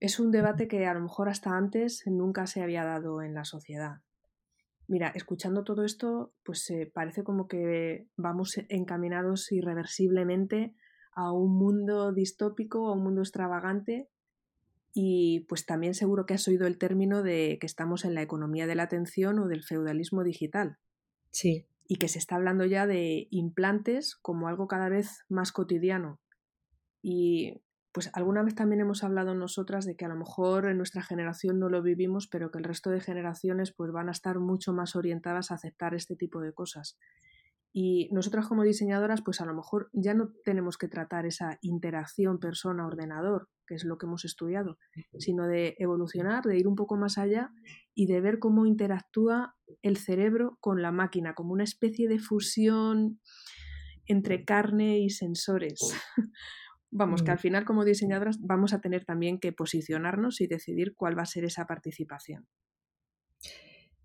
Es 0.00 0.18
un 0.18 0.30
debate 0.30 0.66
que 0.66 0.86
a 0.86 0.94
lo 0.94 1.00
mejor 1.00 1.28
hasta 1.28 1.56
antes 1.56 2.02
nunca 2.06 2.46
se 2.46 2.62
había 2.62 2.84
dado 2.84 3.22
en 3.22 3.34
la 3.34 3.44
sociedad. 3.44 3.98
Mira, 4.88 5.12
escuchando 5.14 5.62
todo 5.62 5.84
esto, 5.84 6.32
pues 6.42 6.68
eh, 6.70 6.90
parece 6.92 7.22
como 7.22 7.46
que 7.46 8.08
vamos 8.16 8.58
encaminados 8.68 9.52
irreversiblemente 9.52 10.74
a 11.12 11.32
un 11.32 11.56
mundo 11.56 12.12
distópico, 12.12 12.88
a 12.88 12.92
un 12.92 13.04
mundo 13.04 13.20
extravagante 13.20 14.08
y 14.92 15.40
pues 15.48 15.66
también 15.66 15.94
seguro 15.94 16.26
que 16.26 16.34
has 16.34 16.46
oído 16.48 16.66
el 16.66 16.78
término 16.78 17.22
de 17.22 17.58
que 17.60 17.66
estamos 17.66 18.04
en 18.04 18.14
la 18.14 18.22
economía 18.22 18.66
de 18.66 18.74
la 18.74 18.84
atención 18.84 19.38
o 19.38 19.48
del 19.48 19.62
feudalismo 19.62 20.24
digital. 20.24 20.78
Sí 21.30 21.66
y 21.90 21.96
que 21.96 22.06
se 22.06 22.20
está 22.20 22.36
hablando 22.36 22.64
ya 22.66 22.86
de 22.86 23.26
implantes 23.30 24.14
como 24.14 24.46
algo 24.46 24.68
cada 24.68 24.88
vez 24.88 25.24
más 25.28 25.50
cotidiano. 25.50 26.20
Y 27.02 27.62
pues 27.90 28.10
alguna 28.12 28.44
vez 28.44 28.54
también 28.54 28.80
hemos 28.80 29.02
hablado 29.02 29.34
nosotras 29.34 29.86
de 29.86 29.96
que 29.96 30.04
a 30.04 30.08
lo 30.08 30.14
mejor 30.14 30.66
en 30.66 30.76
nuestra 30.76 31.02
generación 31.02 31.58
no 31.58 31.68
lo 31.68 31.82
vivimos, 31.82 32.28
pero 32.28 32.52
que 32.52 32.58
el 32.58 32.64
resto 32.64 32.90
de 32.90 33.00
generaciones 33.00 33.72
pues 33.72 33.90
van 33.90 34.08
a 34.08 34.12
estar 34.12 34.38
mucho 34.38 34.72
más 34.72 34.94
orientadas 34.94 35.50
a 35.50 35.54
aceptar 35.54 35.92
este 35.94 36.14
tipo 36.14 36.40
de 36.40 36.52
cosas. 36.52 36.96
Y 37.72 38.08
nosotras 38.12 38.48
como 38.48 38.64
diseñadoras, 38.64 39.22
pues 39.22 39.40
a 39.40 39.46
lo 39.46 39.54
mejor 39.54 39.90
ya 39.92 40.12
no 40.14 40.32
tenemos 40.44 40.76
que 40.76 40.88
tratar 40.88 41.26
esa 41.26 41.58
interacción 41.60 42.40
persona-ordenador, 42.40 43.48
que 43.66 43.76
es 43.76 43.84
lo 43.84 43.96
que 43.96 44.06
hemos 44.06 44.24
estudiado, 44.24 44.78
sino 45.18 45.46
de 45.46 45.76
evolucionar, 45.78 46.42
de 46.42 46.58
ir 46.58 46.66
un 46.66 46.74
poco 46.74 46.96
más 46.96 47.16
allá 47.16 47.52
y 47.94 48.06
de 48.06 48.20
ver 48.20 48.40
cómo 48.40 48.66
interactúa 48.66 49.54
el 49.82 49.96
cerebro 49.96 50.58
con 50.60 50.82
la 50.82 50.90
máquina, 50.90 51.34
como 51.34 51.52
una 51.52 51.64
especie 51.64 52.08
de 52.08 52.18
fusión 52.18 53.20
entre 54.06 54.44
carne 54.44 54.98
y 54.98 55.10
sensores. 55.10 55.80
Vamos, 56.92 57.22
que 57.22 57.30
al 57.30 57.38
final 57.38 57.64
como 57.64 57.84
diseñadoras 57.84 58.40
vamos 58.40 58.72
a 58.72 58.80
tener 58.80 59.04
también 59.04 59.38
que 59.38 59.52
posicionarnos 59.52 60.40
y 60.40 60.48
decidir 60.48 60.94
cuál 60.96 61.16
va 61.16 61.22
a 61.22 61.26
ser 61.26 61.44
esa 61.44 61.64
participación. 61.64 62.48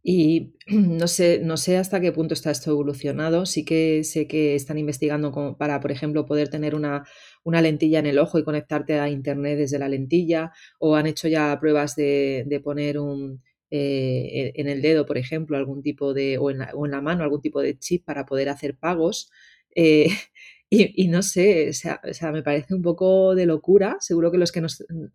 Y 0.08 0.54
no 0.68 1.08
sé, 1.08 1.40
no 1.44 1.58
sé 1.58 1.78
hasta 1.78 2.00
qué 2.00 2.12
punto 2.12 2.36
está 2.36 2.52
esto 2.52 2.70
evolucionado. 2.70 3.48
Sí 3.48 3.66
que 3.66 4.04
sé 4.04 4.28
que 4.28 4.54
están 4.56 4.78
investigando 4.78 5.58
para, 5.58 5.80
por 5.80 5.92
ejemplo, 5.92 6.28
poder 6.28 6.50
tener 6.50 6.76
una, 6.76 7.04
lentilla 7.44 8.00
en 8.00 8.06
el 8.06 8.20
ojo 8.20 8.38
y 8.38 8.44
conectarte 8.44 9.00
a 9.00 9.10
Internet 9.10 9.58
desde 9.58 9.80
la 9.80 9.90
lentilla. 9.90 10.52
O 10.80 10.96
han 10.96 11.08
hecho 11.08 11.28
ya 11.28 11.58
pruebas 11.60 11.96
de, 11.96 12.62
poner 12.64 13.00
un, 13.00 13.42
eh, 13.72 14.54
en 14.56 14.70
el 14.70 14.84
dedo, 14.84 15.08
por 15.08 15.18
ejemplo, 15.18 15.58
algún 15.58 15.82
tipo 15.82 16.14
de, 16.14 16.38
o 16.38 16.52
en, 16.52 16.60
la, 16.60 16.72
o 16.76 16.86
en 16.86 16.92
la 16.92 17.02
mano, 17.02 17.24
algún 17.24 17.42
tipo 17.42 17.62
de 17.62 17.78
chip 17.80 18.06
para 18.06 18.28
poder 18.28 18.50
hacer 18.50 18.78
pagos. 18.78 19.32
Eh, 19.76 20.10
y, 20.70 21.08
no 21.08 21.24
sé, 21.24 21.70
o 21.70 21.74
sea, 21.74 22.32
me 22.32 22.44
parece 22.44 22.76
un 22.76 22.84
poco 22.84 23.34
de 23.34 23.48
locura. 23.48 23.98
Seguro 24.02 24.32
que, 24.32 24.38
los 24.38 24.52
que 24.52 24.62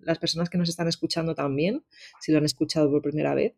las 0.00 0.18
personas 0.18 0.50
que 0.50 0.58
nos 0.58 0.68
están 0.68 0.88
escuchando 0.88 1.36
también, 1.36 1.84
si 2.20 2.32
lo 2.32 2.38
han 2.38 2.44
escuchado 2.44 2.90
por 2.90 3.02
primera 3.02 3.34
vez. 3.36 3.54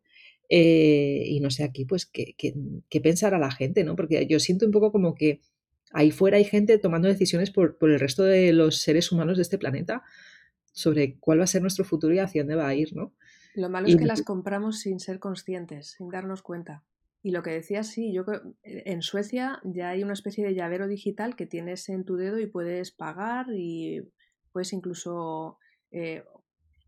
Eh, 0.54 1.24
y 1.28 1.40
no 1.40 1.48
sé 1.48 1.64
aquí, 1.64 1.86
pues, 1.86 2.04
¿qué, 2.04 2.34
qué, 2.36 3.00
pensará 3.00 3.38
la 3.38 3.50
gente, 3.50 3.84
¿no? 3.84 3.96
Porque 3.96 4.26
yo 4.26 4.38
siento 4.38 4.66
un 4.66 4.72
poco 4.72 4.92
como 4.92 5.14
que 5.14 5.40
ahí 5.92 6.10
fuera 6.10 6.36
hay 6.36 6.44
gente 6.44 6.76
tomando 6.76 7.08
decisiones 7.08 7.50
por, 7.50 7.78
por, 7.78 7.90
el 7.90 7.98
resto 7.98 8.22
de 8.22 8.52
los 8.52 8.82
seres 8.82 9.10
humanos 9.10 9.38
de 9.38 9.44
este 9.44 9.56
planeta 9.56 10.02
sobre 10.70 11.16
cuál 11.18 11.40
va 11.40 11.44
a 11.44 11.46
ser 11.46 11.62
nuestro 11.62 11.86
futuro 11.86 12.12
y 12.12 12.18
hacia 12.18 12.42
dónde 12.42 12.56
va 12.56 12.68
a 12.68 12.74
ir, 12.74 12.94
¿no? 12.94 13.14
Lo 13.54 13.70
malo 13.70 13.88
es 13.88 13.96
que 13.96 14.04
las 14.04 14.20
compramos 14.20 14.80
sin 14.80 15.00
ser 15.00 15.20
conscientes, 15.20 15.94
sin 15.96 16.10
darnos 16.10 16.42
cuenta. 16.42 16.84
Y 17.22 17.30
lo 17.30 17.42
que 17.42 17.52
decía, 17.52 17.82
sí, 17.82 18.12
yo 18.12 18.26
creo, 18.26 18.54
eh, 18.62 18.82
en 18.84 19.00
Suecia 19.00 19.58
ya 19.64 19.88
hay 19.88 20.02
una 20.02 20.12
especie 20.12 20.44
de 20.44 20.54
llavero 20.54 20.86
digital 20.86 21.34
que 21.34 21.46
tienes 21.46 21.88
en 21.88 22.04
tu 22.04 22.16
dedo 22.16 22.38
y 22.38 22.46
puedes 22.46 22.90
pagar 22.90 23.46
y 23.54 24.02
puedes 24.52 24.74
incluso 24.74 25.56
eh, 25.92 26.24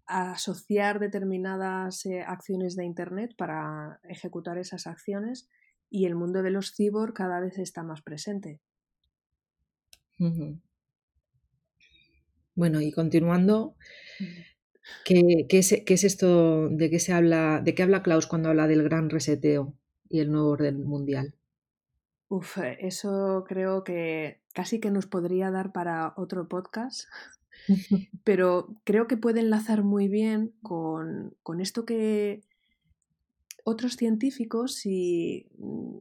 asociar 0.06 1.00
determinadas 1.00 2.04
eh, 2.06 2.22
acciones 2.22 2.76
de 2.76 2.84
Internet 2.84 3.34
para 3.36 4.00
ejecutar 4.04 4.58
esas 4.58 4.86
acciones 4.86 5.48
y 5.90 6.06
el 6.06 6.14
mundo 6.14 6.42
de 6.42 6.50
los 6.50 6.74
cibor 6.74 7.14
cada 7.14 7.40
vez 7.40 7.58
está 7.58 7.82
más 7.82 8.02
presente. 8.02 8.60
Bueno, 12.54 12.80
y 12.80 12.92
continuando, 12.92 13.76
¿qué, 15.04 15.46
qué, 15.48 15.58
es, 15.58 15.82
¿qué, 15.84 15.94
es, 15.94 16.04
esto? 16.04 16.68
¿De 16.68 16.88
qué 16.88 17.00
se 17.00 17.12
habla? 17.12 17.60
¿De 17.62 17.74
qué 17.74 17.82
habla 17.82 18.02
Klaus 18.02 18.26
cuando 18.26 18.48
habla 18.48 18.66
del 18.68 18.82
gran 18.82 19.10
reseteo? 19.10 19.74
y 20.08 20.20
el 20.20 20.30
nuevo 20.30 20.50
orden 20.50 20.84
mundial. 20.84 21.34
Uf, 22.28 22.58
eh, 22.58 22.78
eso 22.80 23.44
creo 23.48 23.84
que 23.84 24.42
casi 24.54 24.80
que 24.80 24.92
nos 24.92 25.06
podría 25.06 25.50
dar 25.50 25.72
para 25.72 26.14
otro 26.16 26.48
podcast, 26.48 27.08
pero 28.24 28.80
creo 28.84 29.06
que 29.06 29.16
puede 29.16 29.40
enlazar 29.40 29.82
muy 29.82 30.08
bien 30.08 30.54
con, 30.62 31.36
con 31.42 31.60
esto 31.60 31.84
que 31.84 32.42
otros 33.64 33.96
científicos 33.96 34.84
y 34.86 35.46
mm, 35.58 35.98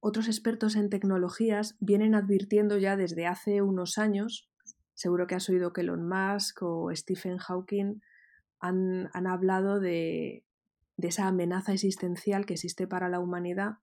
otros 0.00 0.28
expertos 0.28 0.76
en 0.76 0.88
tecnologías 0.88 1.76
vienen 1.80 2.14
advirtiendo 2.14 2.78
ya 2.78 2.96
desde 2.96 3.26
hace 3.26 3.60
unos 3.60 3.98
años. 3.98 4.48
Seguro 4.94 5.26
que 5.26 5.34
has 5.34 5.48
oído 5.48 5.72
que 5.72 5.82
Elon 5.82 6.08
Musk 6.08 6.62
o 6.62 6.94
Stephen 6.94 7.38
Hawking 7.38 8.00
han, 8.60 9.10
han 9.12 9.26
hablado 9.26 9.80
de, 9.80 10.44
de 10.96 11.08
esa 11.08 11.26
amenaza 11.26 11.72
existencial 11.72 12.46
que 12.46 12.54
existe 12.54 12.86
para 12.86 13.08
la 13.08 13.20
humanidad 13.20 13.78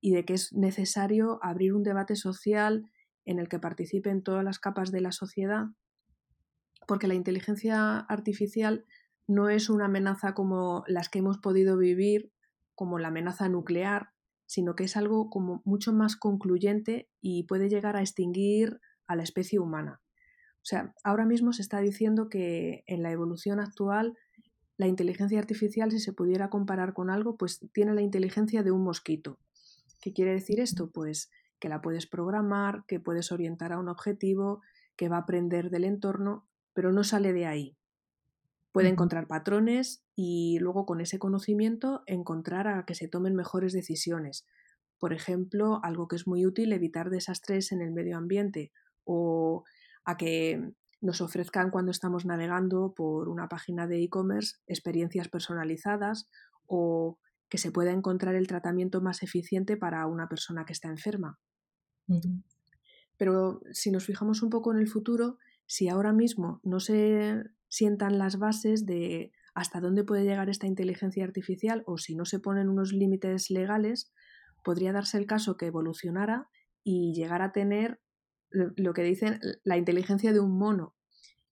y 0.00 0.12
de 0.12 0.24
que 0.24 0.34
es 0.34 0.52
necesario 0.52 1.38
abrir 1.42 1.74
un 1.74 1.82
debate 1.82 2.14
social 2.14 2.90
en 3.24 3.38
el 3.38 3.48
que 3.48 3.58
participen 3.58 4.22
todas 4.22 4.44
las 4.44 4.58
capas 4.58 4.90
de 4.90 5.00
la 5.00 5.12
sociedad, 5.12 5.66
porque 6.88 7.06
la 7.06 7.14
inteligencia 7.14 7.98
artificial 7.98 8.86
no 9.28 9.50
es 9.50 9.68
una 9.68 9.84
amenaza 9.84 10.32
como 10.32 10.84
las 10.86 11.10
que 11.10 11.18
hemos 11.18 11.36
podido 11.36 11.76
vivir, 11.76 12.32
como 12.74 12.98
la 12.98 13.08
amenaza 13.08 13.50
nuclear, 13.50 14.08
sino 14.46 14.74
que 14.74 14.84
es 14.84 14.96
algo 14.96 15.28
como 15.28 15.60
mucho 15.66 15.92
más 15.92 16.16
concluyente 16.16 17.10
y 17.20 17.42
puede 17.42 17.68
llegar 17.68 17.96
a 17.96 18.00
extinguir 18.00 18.80
a 19.06 19.16
la 19.16 19.22
especie 19.22 19.58
humana. 19.58 20.00
O 20.56 20.64
sea, 20.64 20.94
ahora 21.04 21.26
mismo 21.26 21.52
se 21.52 21.60
está 21.60 21.78
diciendo 21.80 22.30
que 22.30 22.84
en 22.86 23.02
la 23.02 23.12
evolución 23.12 23.60
actual 23.60 24.16
la 24.78 24.86
inteligencia 24.86 25.38
artificial, 25.38 25.90
si 25.90 26.00
se 26.00 26.14
pudiera 26.14 26.48
comparar 26.48 26.94
con 26.94 27.10
algo, 27.10 27.36
pues 27.36 27.60
tiene 27.74 27.92
la 27.94 28.00
inteligencia 28.00 28.62
de 28.62 28.70
un 28.70 28.82
mosquito. 28.82 29.38
¿Qué 30.00 30.14
quiere 30.14 30.32
decir 30.32 30.58
esto? 30.58 30.90
Pues 30.90 31.30
que 31.58 31.68
la 31.68 31.82
puedes 31.82 32.06
programar, 32.06 32.84
que 32.86 32.98
puedes 32.98 33.30
orientar 33.30 33.74
a 33.74 33.78
un 33.78 33.88
objetivo, 33.88 34.62
que 34.96 35.10
va 35.10 35.16
a 35.16 35.20
aprender 35.20 35.68
del 35.68 35.84
entorno, 35.84 36.48
pero 36.78 36.92
no 36.92 37.02
sale 37.02 37.32
de 37.32 37.44
ahí. 37.44 37.76
Puede 38.70 38.88
encontrar 38.88 39.26
patrones 39.26 40.04
y 40.14 40.60
luego 40.60 40.86
con 40.86 41.00
ese 41.00 41.18
conocimiento 41.18 42.04
encontrar 42.06 42.68
a 42.68 42.84
que 42.84 42.94
se 42.94 43.08
tomen 43.08 43.34
mejores 43.34 43.72
decisiones. 43.72 44.46
Por 45.00 45.12
ejemplo, 45.12 45.80
algo 45.82 46.06
que 46.06 46.14
es 46.14 46.28
muy 46.28 46.46
útil, 46.46 46.72
evitar 46.72 47.10
desastres 47.10 47.72
en 47.72 47.82
el 47.82 47.90
medio 47.90 48.16
ambiente 48.16 48.70
o 49.02 49.64
a 50.04 50.16
que 50.16 50.70
nos 51.00 51.20
ofrezcan 51.20 51.72
cuando 51.72 51.90
estamos 51.90 52.24
navegando 52.24 52.94
por 52.94 53.28
una 53.28 53.48
página 53.48 53.88
de 53.88 54.04
e-commerce 54.04 54.58
experiencias 54.68 55.26
personalizadas 55.26 56.30
o 56.68 57.18
que 57.48 57.58
se 57.58 57.72
pueda 57.72 57.90
encontrar 57.90 58.36
el 58.36 58.46
tratamiento 58.46 59.00
más 59.00 59.24
eficiente 59.24 59.76
para 59.76 60.06
una 60.06 60.28
persona 60.28 60.64
que 60.64 60.74
está 60.74 60.86
enferma. 60.86 61.40
Pero 63.16 63.62
si 63.72 63.90
nos 63.90 64.04
fijamos 64.06 64.44
un 64.44 64.50
poco 64.50 64.72
en 64.72 64.78
el 64.78 64.86
futuro, 64.86 65.38
si 65.68 65.88
ahora 65.88 66.12
mismo 66.12 66.60
no 66.64 66.80
se 66.80 67.44
sientan 67.68 68.18
las 68.18 68.38
bases 68.38 68.86
de 68.86 69.32
hasta 69.54 69.80
dónde 69.80 70.02
puede 70.02 70.24
llegar 70.24 70.48
esta 70.48 70.66
inteligencia 70.66 71.24
artificial 71.24 71.82
o 71.86 71.98
si 71.98 72.14
no 72.14 72.24
se 72.24 72.40
ponen 72.40 72.70
unos 72.70 72.92
límites 72.92 73.50
legales, 73.50 74.12
podría 74.64 74.92
darse 74.92 75.18
el 75.18 75.26
caso 75.26 75.56
que 75.56 75.66
evolucionara 75.66 76.48
y 76.82 77.12
llegar 77.12 77.42
a 77.42 77.52
tener 77.52 78.00
lo 78.50 78.94
que 78.94 79.02
dicen 79.02 79.40
la 79.62 79.76
inteligencia 79.76 80.32
de 80.32 80.40
un 80.40 80.56
mono 80.58 80.94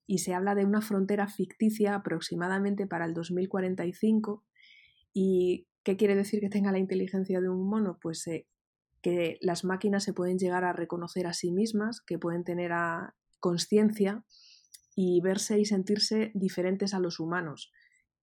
y 0.07 0.19
se 0.19 0.33
habla 0.33 0.55
de 0.55 0.65
una 0.65 0.81
frontera 0.81 1.29
ficticia 1.29 1.95
aproximadamente 1.95 2.87
para 2.87 3.05
el 3.05 3.13
2045 3.13 4.45
y 5.13 5.67
¿qué 5.83 5.99
quiere 5.99 6.15
decir 6.15 6.41
que 6.41 6.49
tenga 6.49 6.73
la 6.73 6.79
inteligencia 6.79 7.41
de 7.43 7.51
un 7.51 7.69
mono? 7.69 7.99
Pues 8.01 8.27
eh, 8.29 8.47
que 9.03 9.37
las 9.43 9.63
máquinas 9.65 10.05
se 10.05 10.15
pueden 10.15 10.39
llegar 10.39 10.65
a 10.65 10.73
reconocer 10.73 11.27
a 11.27 11.35
sí 11.35 11.53
mismas, 11.53 12.01
que 12.01 12.19
pueden 12.19 12.45
tener 12.45 12.73
conciencia 13.47 14.25
y 14.97 15.21
verse 15.21 15.61
y 15.61 15.65
sentirse 15.67 16.33
diferentes 16.35 16.95
a 16.95 16.99
los 16.99 17.21
humanos. 17.21 17.71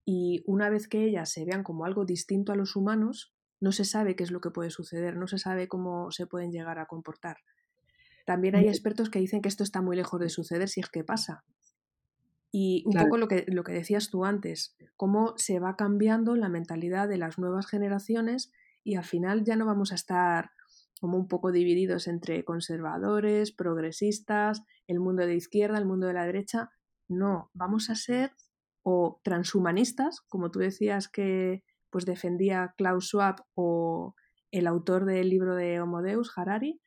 Y 0.04 0.44
una 0.46 0.70
vez 0.70 0.90
que 0.90 1.06
ellas 1.06 1.32
se 1.32 1.46
vean 1.46 1.64
como 1.64 1.86
algo 1.86 2.04
distinto 2.04 2.52
a 2.52 2.58
los 2.58 2.76
humanos, 2.76 3.34
no 3.62 3.72
se 3.72 3.86
sabe 3.86 4.18
qué 4.18 4.26
es 4.26 4.32
lo 4.32 4.42
que 4.42 4.52
puede 4.52 4.70
suceder, 4.70 5.16
no 5.16 5.28
se 5.28 5.38
sabe 5.38 5.70
cómo 5.70 6.12
se 6.12 6.28
pueden 6.28 6.52
llegar 6.52 6.78
a 6.78 6.88
comportar. 6.88 7.38
También 8.26 8.56
hay 8.58 8.68
expertos 8.68 9.10
que 9.10 9.20
dicen 9.20 9.42
que 9.42 9.48
esto 9.48 9.64
está 9.64 9.82
muy 9.82 9.96
lejos 9.96 10.20
de 10.20 10.28
suceder 10.28 10.68
si 10.68 10.82
es 10.82 10.90
que 10.90 11.06
pasa. 11.06 11.46
Y 12.52 12.84
un 12.86 13.02
poco 13.02 13.18
lo 13.18 13.30
que, 13.30 13.46
lo 13.48 13.64
que 13.64 13.72
decías 13.72 14.10
tú 14.10 14.26
antes, 14.26 14.76
cómo 14.98 15.36
se 15.38 15.60
va 15.60 15.78
cambiando 15.78 16.36
la 16.36 16.50
mentalidad 16.50 17.08
de 17.08 17.18
las 17.18 17.40
nuevas 17.40 17.66
generaciones 17.66 18.52
y 18.84 18.96
al 18.96 19.06
final 19.06 19.46
ya 19.46 19.56
no 19.56 19.66
vamos 19.66 19.94
a 19.94 19.96
estar 19.96 20.52
como 21.04 21.18
un 21.18 21.28
poco 21.28 21.52
divididos 21.52 22.08
entre 22.08 22.46
conservadores, 22.46 23.52
progresistas, 23.52 24.64
el 24.88 25.02
mundo 25.02 25.26
de 25.26 25.36
izquierda, 25.36 25.78
el 25.78 25.86
mundo 25.86 26.08
de 26.08 26.14
la 26.14 26.26
derecha. 26.26 26.72
No, 27.10 27.52
vamos 27.54 27.90
a 27.90 27.96
ser 27.96 28.32
o 28.84 29.20
transhumanistas, 29.22 30.22
como 30.22 30.50
tú 30.50 30.60
decías 30.60 31.10
que 31.10 31.62
pues 31.90 32.06
defendía 32.06 32.74
Klaus 32.78 33.08
Schwab 33.08 33.44
o 33.54 34.16
el 34.50 34.66
autor 34.66 35.04
del 35.04 35.30
libro 35.30 35.56
de 35.56 35.82
Homo 35.82 36.02
Deus, 36.02 36.32
Harari, 36.38 36.80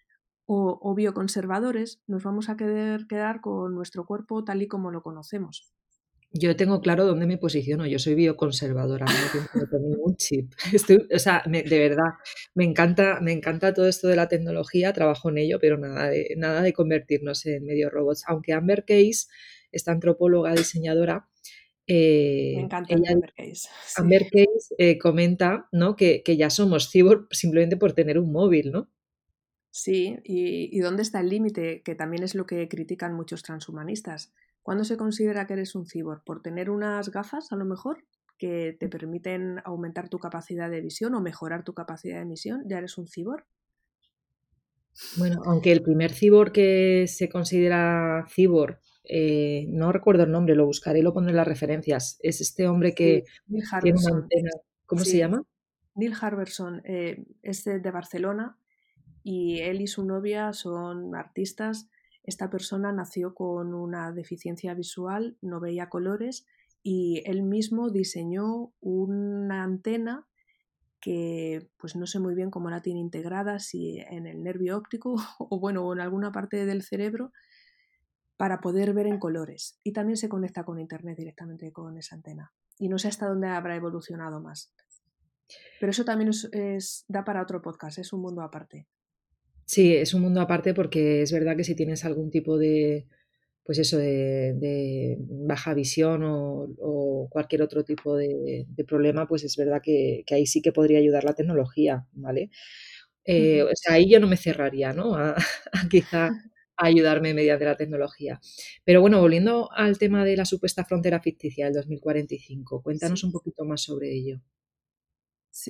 o, 0.47 0.95
bioconservadores, 0.95 2.01
nos 2.07 2.23
vamos 2.23 2.49
a 2.49 2.57
querer 2.57 3.07
quedar 3.07 3.43
con 3.43 3.75
nuestro 3.75 4.07
cuerpo 4.07 4.45
tal 4.45 4.63
y 4.63 4.67
como 4.67 4.91
lo 4.93 5.03
conocemos. 5.03 5.76
Yo 6.39 6.57
tengo 6.57 6.81
claro 6.81 7.07
dónde 7.07 7.27
me 7.27 7.39
posiciono. 7.39 7.87
Yo 7.87 7.99
soy 7.99 8.15
bioconservadora, 8.15 9.07
no 9.55 9.67
tengo 9.69 9.89
ningún 9.89 10.17
chip. 10.17 10.53
o 11.15 11.19
sea, 11.19 11.43
de 11.47 11.79
verdad, 11.79 12.13
me 12.55 12.65
encanta, 12.65 13.21
me 13.21 13.33
encanta 13.33 13.75
todo 13.75 13.89
esto 13.89 14.09
de 14.09 14.17
la 14.17 14.29
tecnología, 14.29 14.93
trabajo 14.93 15.31
en 15.31 15.39
ello, 15.39 15.59
pero 15.61 15.79
nada 15.79 16.09
de, 16.09 16.35
nada 16.37 16.63
de 16.63 16.73
convertirnos 16.73 17.47
en 17.47 17.65
medio 17.65 17.91
robots. 17.91 18.25
Aunque 18.27 18.53
Amber 18.53 18.85
Case 18.85 19.27
esta 19.73 19.93
antropóloga 19.93 20.55
diseñadora, 20.55 21.29
Me 21.89 22.61
encanta 22.61 22.95
Amber 22.95 23.33
Case. 23.37 23.69
Amber 23.97 24.27
Case 24.31 24.99
comenta 24.99 25.69
¿no? 25.73 25.97
que, 25.97 26.23
que, 26.23 26.37
ya 26.37 26.51
somos 26.51 26.91
cyborg 26.91 27.29
simplemente 27.31 27.77
por 27.77 27.93
tener 27.93 28.19
un 28.19 28.33
móvil, 28.33 28.73
¿no? 28.73 28.89
Sí, 29.79 30.17
y, 30.25 30.81
dónde 30.81 31.03
está 31.03 31.21
el 31.21 31.29
límite? 31.29 31.83
Que 31.83 31.95
también 31.95 32.23
es 32.23 32.35
lo 32.35 32.47
que 32.47 32.67
critican 32.67 33.13
muchos 33.13 33.43
transhumanistas. 33.43 34.33
¿Cuándo 34.63 34.85
se 34.85 34.97
considera 34.97 35.47
que 35.47 35.53
eres 35.53 35.75
un 35.75 35.85
cyborg? 35.85 36.25
¿Por 36.25 36.41
tener 36.41 36.71
unas 36.71 37.11
gafas, 37.11 37.53
a 37.53 37.57
lo 37.57 37.67
mejor, 37.67 38.03
que 38.39 38.75
te 38.81 38.89
permiten 38.89 39.61
aumentar 39.67 40.09
tu 40.09 40.19
capacidad 40.19 40.71
de 40.71 40.81
visión 40.81 41.15
o 41.15 41.21
mejorar 41.21 41.63
tu 41.63 41.75
capacidad 41.75 42.17
de 42.17 42.23
emisión? 42.23 42.63
¿Ya 42.67 42.79
eres 42.79 42.97
un 42.97 43.07
cyborg? 43.07 43.45
Bueno, 45.19 45.43
aunque 45.45 45.73
el 45.73 45.83
primer 45.83 46.11
cyborg 46.15 46.53
que 46.53 47.05
se 47.07 47.29
considera 47.29 48.25
cyborg, 48.35 48.81
eh, 49.05 49.67
no 49.69 49.93
recuerdo 49.93 50.23
el 50.23 50.33
nombre, 50.33 50.55
lo 50.55 50.65
buscaré 50.65 51.01
y 51.01 51.03
lo 51.03 51.13
pondré 51.13 51.33
en 51.33 51.37
las 51.37 51.49
referencias, 51.49 52.19
es 52.23 52.41
este 52.41 52.67
hombre 52.67 52.95
que 52.95 53.25
tiene 53.83 53.99
una 53.99 54.23
antena. 54.23 54.51
¿Cómo 54.87 55.05
se 55.05 55.19
llama? 55.19 55.43
Neil 55.95 56.15
Harberson 56.19 56.81
eh, 56.87 57.27
es 57.43 57.65
de 57.65 57.91
Barcelona 57.91 58.57
y 59.29 59.59
él 59.59 59.81
y 59.81 59.89
su 59.89 60.05
novia 60.05 60.53
son 60.53 61.17
artistas. 61.17 61.89
Esta 62.23 62.49
persona 62.49 62.93
nació 62.93 63.35
con 63.35 63.75
una 63.75 64.13
deficiencia 64.13 64.73
visual, 64.73 65.37
no 65.43 65.59
veía 65.59 65.89
colores 65.89 66.47
y 66.85 67.25
él 67.27 67.43
mismo 67.43 67.91
diseñó 67.91 68.73
una 68.79 69.65
antena 69.65 70.29
que 71.01 71.69
pues 71.77 71.97
no 71.97 72.07
sé 72.07 72.21
muy 72.21 72.37
bien 72.37 72.53
cómo 72.53 72.71
la 72.71 72.83
tiene 72.83 73.01
integrada, 73.01 73.59
si 73.59 73.99
en 73.99 74.29
el 74.29 74.45
nervio 74.45 74.77
óptico 74.77 75.17
o 75.41 75.59
bueno, 75.59 75.93
en 75.93 75.99
alguna 75.99 76.31
parte 76.31 76.65
del 76.65 76.83
cerebro 76.83 77.33
para 78.37 78.61
poder 78.61 78.95
ver 78.95 79.09
en 79.09 79.19
colores. 79.19 79.81
Y 79.83 79.93
también 79.93 80.19
se 80.19 80.29
conecta 80.29 80.63
con 80.63 80.79
internet 80.79 81.19
directamente 81.19 81.73
con 81.73 81.99
esa 81.99 82.15
antena. 82.15 82.53
Y 82.79 82.89
no 82.89 82.97
sé 82.97 83.09
hasta 83.09 83.27
dónde 83.27 83.49
habrá 83.49 83.75
evolucionado 83.75 84.41
más. 84.41 84.73
Pero 85.81 85.91
eso 85.91 86.05
también 86.05 86.31
es, 86.31 87.05
da 87.09 87.25
para 87.25 87.43
otro 87.43 87.61
podcast, 87.61 87.99
es 87.99 88.13
un 88.13 88.21
mundo 88.21 88.43
aparte. 88.43 88.87
Sí, 89.67 89.97
es 89.97 90.15
un 90.15 90.23
mundo 90.23 90.41
aparte 90.41 90.75
porque 90.75 91.23
es 91.23 91.33
verdad 91.33 91.57
que 91.57 91.65
si 91.65 91.75
tienes 91.75 92.05
algún 92.05 92.31
tipo 92.31 92.57
de, 92.57 93.07
pues 93.65 93.79
eso, 93.79 93.99
de, 93.99 95.17
baja 95.21 95.75
visión 95.75 96.23
o, 96.25 97.29
cualquier 97.31 97.63
otro 97.63 97.85
tipo 97.85 98.17
de, 98.17 98.67
problema, 98.87 99.27
pues 99.29 99.45
es 99.45 99.57
verdad 99.57 99.83
que, 99.83 100.25
ahí 100.31 100.47
sí 100.47 100.63
que 100.63 100.73
podría 100.73 100.99
ayudar 101.01 101.25
la 101.25 101.35
tecnología, 101.35 102.07
¿vale? 102.13 102.51
Eh, 103.25 103.63
o 103.65 103.71
sea, 103.75 103.95
ahí 103.97 104.11
yo 104.11 104.21
no 104.21 104.29
me 104.29 104.37
cerraría, 104.37 104.93
¿no? 104.93 105.17
A, 105.17 105.37
quizá 105.91 106.31
ayudarme 106.77 107.35
mediante 107.35 107.65
la 107.65 107.77
tecnología. 107.77 108.41
Pero 108.85 109.01
bueno, 109.01 109.21
volviendo 109.21 109.71
al 109.73 109.99
tema 109.99 110.25
de 110.25 110.37
la 110.37 110.45
supuesta 110.45 110.85
frontera 110.85 111.21
ficticia 111.21 111.67
del 111.67 111.75
2045, 111.75 112.83
cuéntanos 112.83 113.25
un 113.25 113.33
poquito 113.33 113.65
más 113.65 113.83
sobre 113.83 114.13
ello 114.15 114.41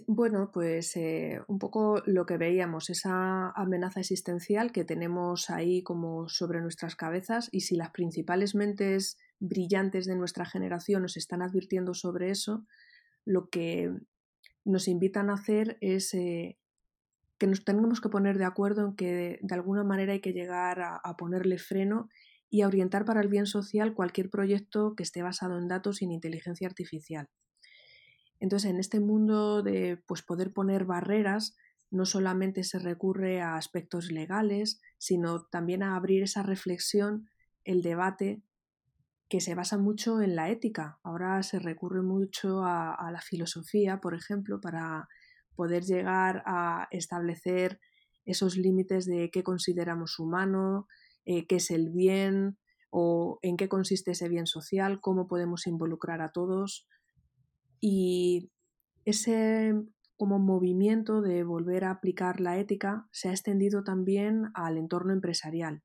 bueno, 0.06 0.50
pues 0.52 0.96
eh, 0.96 1.40
un 1.48 1.58
poco 1.58 2.02
lo 2.06 2.26
que 2.26 2.38
veíamos, 2.38 2.90
esa 2.90 3.50
amenaza 3.50 4.00
existencial 4.00 4.72
que 4.72 4.84
tenemos 4.84 5.50
ahí 5.50 5.82
como 5.82 6.28
sobre 6.28 6.60
nuestras 6.60 6.96
cabezas 6.96 7.48
y 7.52 7.60
si 7.60 7.76
las 7.76 7.90
principales 7.90 8.54
mentes 8.54 9.18
brillantes 9.38 10.06
de 10.06 10.16
nuestra 10.16 10.44
generación 10.46 11.02
nos 11.02 11.16
están 11.16 11.42
advirtiendo 11.42 11.94
sobre 11.94 12.30
eso, 12.30 12.66
lo 13.24 13.48
que 13.48 13.92
nos 14.64 14.88
invitan 14.88 15.30
a 15.30 15.34
hacer 15.34 15.78
es 15.80 16.14
eh, 16.14 16.58
que 17.38 17.46
nos 17.46 17.64
tenemos 17.64 18.00
que 18.00 18.08
poner 18.08 18.38
de 18.38 18.44
acuerdo 18.44 18.86
en 18.86 18.96
que 18.96 19.38
de, 19.40 19.54
alguna 19.54 19.84
manera 19.84 20.14
hay 20.14 20.20
que 20.20 20.32
llegar 20.32 20.80
a 20.80 21.16
ponerle 21.16 21.58
freno 21.58 22.08
y 22.50 22.62
a 22.62 22.66
orientar 22.66 23.04
para 23.04 23.20
el 23.20 23.28
bien 23.28 23.46
social 23.46 23.94
cualquier 23.94 24.30
proyecto 24.30 24.94
que 24.96 25.02
esté 25.02 25.22
basado 25.22 25.58
en 25.58 25.68
datos 25.68 25.96
sin 25.96 26.10
inteligencia 26.10 26.66
artificial. 26.66 27.28
Entonces, 28.40 28.70
en 28.70 28.78
este 28.78 29.00
mundo 29.00 29.62
de 29.62 30.02
pues, 30.06 30.22
poder 30.22 30.52
poner 30.52 30.84
barreras, 30.84 31.56
no 31.90 32.04
solamente 32.04 32.64
se 32.64 32.78
recurre 32.78 33.40
a 33.40 33.56
aspectos 33.56 34.10
legales, 34.10 34.80
sino 34.98 35.44
también 35.44 35.82
a 35.82 35.96
abrir 35.96 36.22
esa 36.22 36.42
reflexión, 36.42 37.28
el 37.64 37.82
debate, 37.82 38.42
que 39.28 39.40
se 39.40 39.54
basa 39.54 39.78
mucho 39.78 40.20
en 40.20 40.36
la 40.36 40.50
ética. 40.50 40.98
Ahora 41.02 41.42
se 41.42 41.58
recurre 41.58 42.02
mucho 42.02 42.62
a, 42.64 43.10
la 43.10 43.20
filosofía, 43.20 44.00
por 44.00 44.14
ejemplo, 44.14 44.60
para 44.60 45.08
poder 45.54 45.84
llegar 45.84 46.42
a 46.46 46.86
establecer 46.90 47.80
esos 48.24 48.56
límites 48.56 49.06
de 49.06 49.30
qué 49.30 49.42
consideramos 49.42 50.18
humano, 50.18 50.86
eh, 51.24 51.46
qué 51.46 51.56
es 51.56 51.70
el 51.70 51.90
bien 51.90 52.58
o 52.90 53.38
en 53.42 53.56
qué 53.56 53.68
consiste 53.68 54.12
ese 54.12 54.28
bien 54.28 54.46
social, 54.46 55.00
cómo 55.00 55.26
podemos 55.26 55.66
involucrar 55.66 56.20
a 56.20 56.30
todos. 56.30 56.86
Y 57.80 58.50
ese 59.04 59.74
como 60.16 60.38
movimiento 60.38 61.20
de 61.20 61.44
volver 61.44 61.84
a 61.84 61.90
aplicar 61.90 62.40
la 62.40 62.58
ética 62.58 63.06
se 63.12 63.28
ha 63.28 63.32
extendido 63.32 63.84
también 63.84 64.50
al 64.54 64.78
entorno 64.78 65.12
empresarial. 65.12 65.82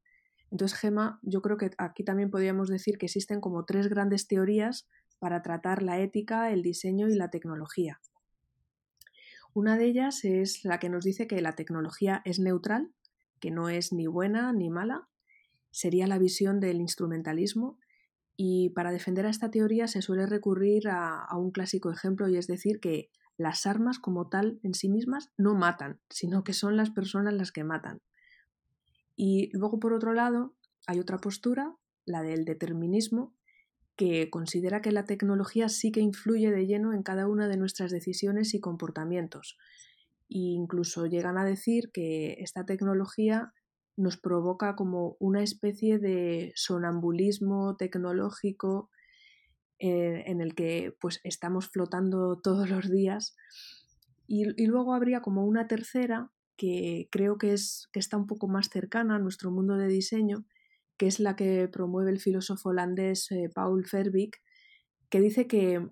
Entonces, 0.51 0.77
Gema, 0.77 1.19
yo 1.21 1.41
creo 1.41 1.57
que 1.57 1.71
aquí 1.77 2.03
también 2.03 2.29
podríamos 2.29 2.69
decir 2.69 2.97
que 2.97 3.05
existen 3.05 3.41
como 3.41 3.65
tres 3.65 3.87
grandes 3.87 4.27
teorías 4.27 4.87
para 5.19 5.41
tratar 5.41 5.83
la 5.83 5.99
ética, 5.99 6.51
el 6.51 6.61
diseño 6.61 7.07
y 7.07 7.15
la 7.15 7.29
tecnología. 7.29 7.99
Una 9.53 9.77
de 9.77 9.85
ellas 9.85 10.23
es 10.23 10.63
la 10.63 10.79
que 10.79 10.89
nos 10.89 11.03
dice 11.03 11.27
que 11.27 11.41
la 11.41 11.55
tecnología 11.55 12.21
es 12.25 12.39
neutral, 12.39 12.91
que 13.39 13.51
no 13.51 13.69
es 13.69 13.91
ni 13.91 14.07
buena 14.07 14.53
ni 14.53 14.69
mala. 14.69 15.09
Sería 15.71 16.07
la 16.07 16.17
visión 16.17 16.59
del 16.59 16.79
instrumentalismo 16.79 17.77
y 18.43 18.69
para 18.69 18.91
defender 18.91 19.27
a 19.27 19.29
esta 19.29 19.51
teoría 19.51 19.87
se 19.87 20.01
suele 20.01 20.25
recurrir 20.25 20.87
a, 20.87 21.27
un 21.37 21.51
clásico 21.51 21.91
ejemplo 21.91 22.27
y 22.27 22.37
es 22.37 22.47
decir 22.47 22.79
que 22.79 23.11
las 23.37 23.67
armas 23.67 23.99
como 23.99 24.29
tal 24.29 24.59
en 24.63 24.73
sí 24.73 24.89
mismas 24.89 25.31
no 25.37 25.53
matan, 25.53 25.99
sino 26.09 26.43
que 26.43 26.53
son 26.53 26.75
las 26.75 26.89
personas 26.89 27.35
las 27.35 27.51
que 27.51 27.63
matan. 27.63 28.01
Y 29.15 29.55
luego 29.55 29.79
por 29.79 29.93
otro 29.93 30.15
lado 30.15 30.55
hay 30.87 30.99
otra 30.99 31.19
postura, 31.19 31.75
la 32.03 32.23
del 32.23 32.43
determinismo, 32.43 33.35
que 33.95 34.31
considera 34.31 34.81
que 34.81 34.91
la 34.91 35.05
tecnología 35.05 35.69
sí 35.69 35.91
que 35.91 35.99
influye 35.99 36.49
de 36.49 36.65
lleno 36.65 36.93
en 36.93 37.03
cada 37.03 37.27
una 37.27 37.47
de 37.47 37.57
nuestras 37.57 37.91
decisiones 37.91 38.55
y 38.55 38.59
comportamientos. 38.59 39.59
E 40.29 40.39
incluso 40.39 41.05
llegan 41.05 41.37
a 41.37 41.45
decir 41.45 41.91
que 41.91 42.37
esta 42.39 42.65
tecnología 42.65 43.53
nos 44.01 44.17
provoca 44.17 44.75
como 44.75 45.15
una 45.19 45.43
especie 45.43 45.99
de 45.99 46.51
sonambulismo 46.55 47.77
tecnológico 47.77 48.89
eh, 49.79 50.23
en 50.27 50.41
el 50.41 50.53
que 50.55 50.95
pues 50.99 51.21
estamos 51.23 51.69
flotando 51.69 52.39
todos 52.43 52.69
los 52.69 52.89
días. 52.89 53.35
Y, 54.27 54.65
luego 54.65 54.93
habría 54.93 55.21
como 55.21 55.45
una 55.45 55.67
tercera 55.67 56.31
que 56.55 57.09
creo 57.11 57.37
que, 57.37 57.53
es, 57.53 57.89
que 57.91 57.99
está 57.99 58.15
un 58.17 58.27
poco 58.27 58.47
más 58.47 58.69
cercana 58.69 59.15
a 59.15 59.19
nuestro 59.19 59.51
mundo 59.51 59.75
de 59.75 59.87
diseño, 59.87 60.45
que 60.97 61.07
es 61.07 61.19
la 61.19 61.35
que 61.35 61.67
promueve 61.67 62.11
el 62.11 62.19
filósofo 62.19 62.69
holandés 62.69 63.29
eh, 63.31 63.49
Paul 63.53 63.85
Verbeek, 63.91 64.41
que 65.09 65.19
dice 65.19 65.47
que 65.47 65.85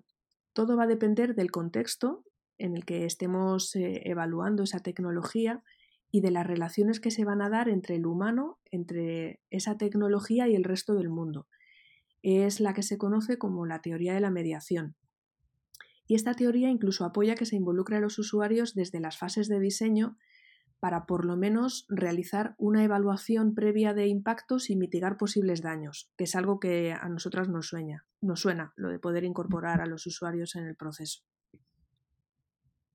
todo 0.52 0.76
va 0.76 0.84
a 0.84 0.86
depender 0.86 1.34
del 1.34 1.50
contexto 1.50 2.24
en 2.56 2.76
el 2.76 2.84
que 2.84 3.04
estemos 3.04 3.74
eh, 3.76 4.02
evaluando 4.04 4.62
esa 4.62 4.80
tecnología 4.80 5.62
y 6.10 6.20
de 6.20 6.30
las 6.30 6.46
relaciones 6.46 7.00
que 7.00 7.10
se 7.10 7.24
van 7.24 7.42
a 7.42 7.48
dar 7.48 7.68
entre 7.68 7.96
el 7.96 8.06
humano, 8.06 8.58
entre 8.70 9.40
esa 9.50 9.76
tecnología 9.78 10.48
y 10.48 10.54
el 10.54 10.64
resto 10.64 10.94
del 10.94 11.08
mundo. 11.08 11.46
Es 12.22 12.60
la 12.60 12.74
que 12.74 12.82
se 12.82 12.98
conoce 12.98 13.38
como 13.38 13.66
la 13.66 13.80
teoría 13.80 14.14
de 14.14 14.20
la 14.20 14.30
mediación. 14.30 14.96
Y 16.06 16.16
esta 16.16 16.34
teoría 16.34 16.68
incluso 16.68 17.04
apoya 17.04 17.36
que 17.36 17.46
se 17.46 17.56
involucre 17.56 17.96
a 17.96 18.00
los 18.00 18.18
usuarios 18.18 18.74
desde 18.74 18.98
las 19.00 19.16
fases 19.16 19.48
de 19.48 19.60
diseño 19.60 20.16
para 20.80 21.04
por 21.06 21.24
lo 21.24 21.36
menos 21.36 21.86
realizar 21.88 22.54
una 22.58 22.82
evaluación 22.82 23.54
previa 23.54 23.94
de 23.94 24.08
impactos 24.08 24.70
y 24.70 24.76
mitigar 24.76 25.18
posibles 25.18 25.62
daños, 25.62 26.10
que 26.16 26.24
es 26.24 26.34
algo 26.34 26.58
que 26.58 26.92
a 26.92 27.08
nosotras 27.08 27.48
nos 27.48 27.68
sueña, 27.68 28.06
nos 28.22 28.40
suena, 28.40 28.72
lo 28.76 28.88
de 28.88 28.98
poder 28.98 29.24
incorporar 29.24 29.82
a 29.82 29.86
los 29.86 30.06
usuarios 30.06 30.56
en 30.56 30.66
el 30.66 30.74
proceso. 30.74 31.20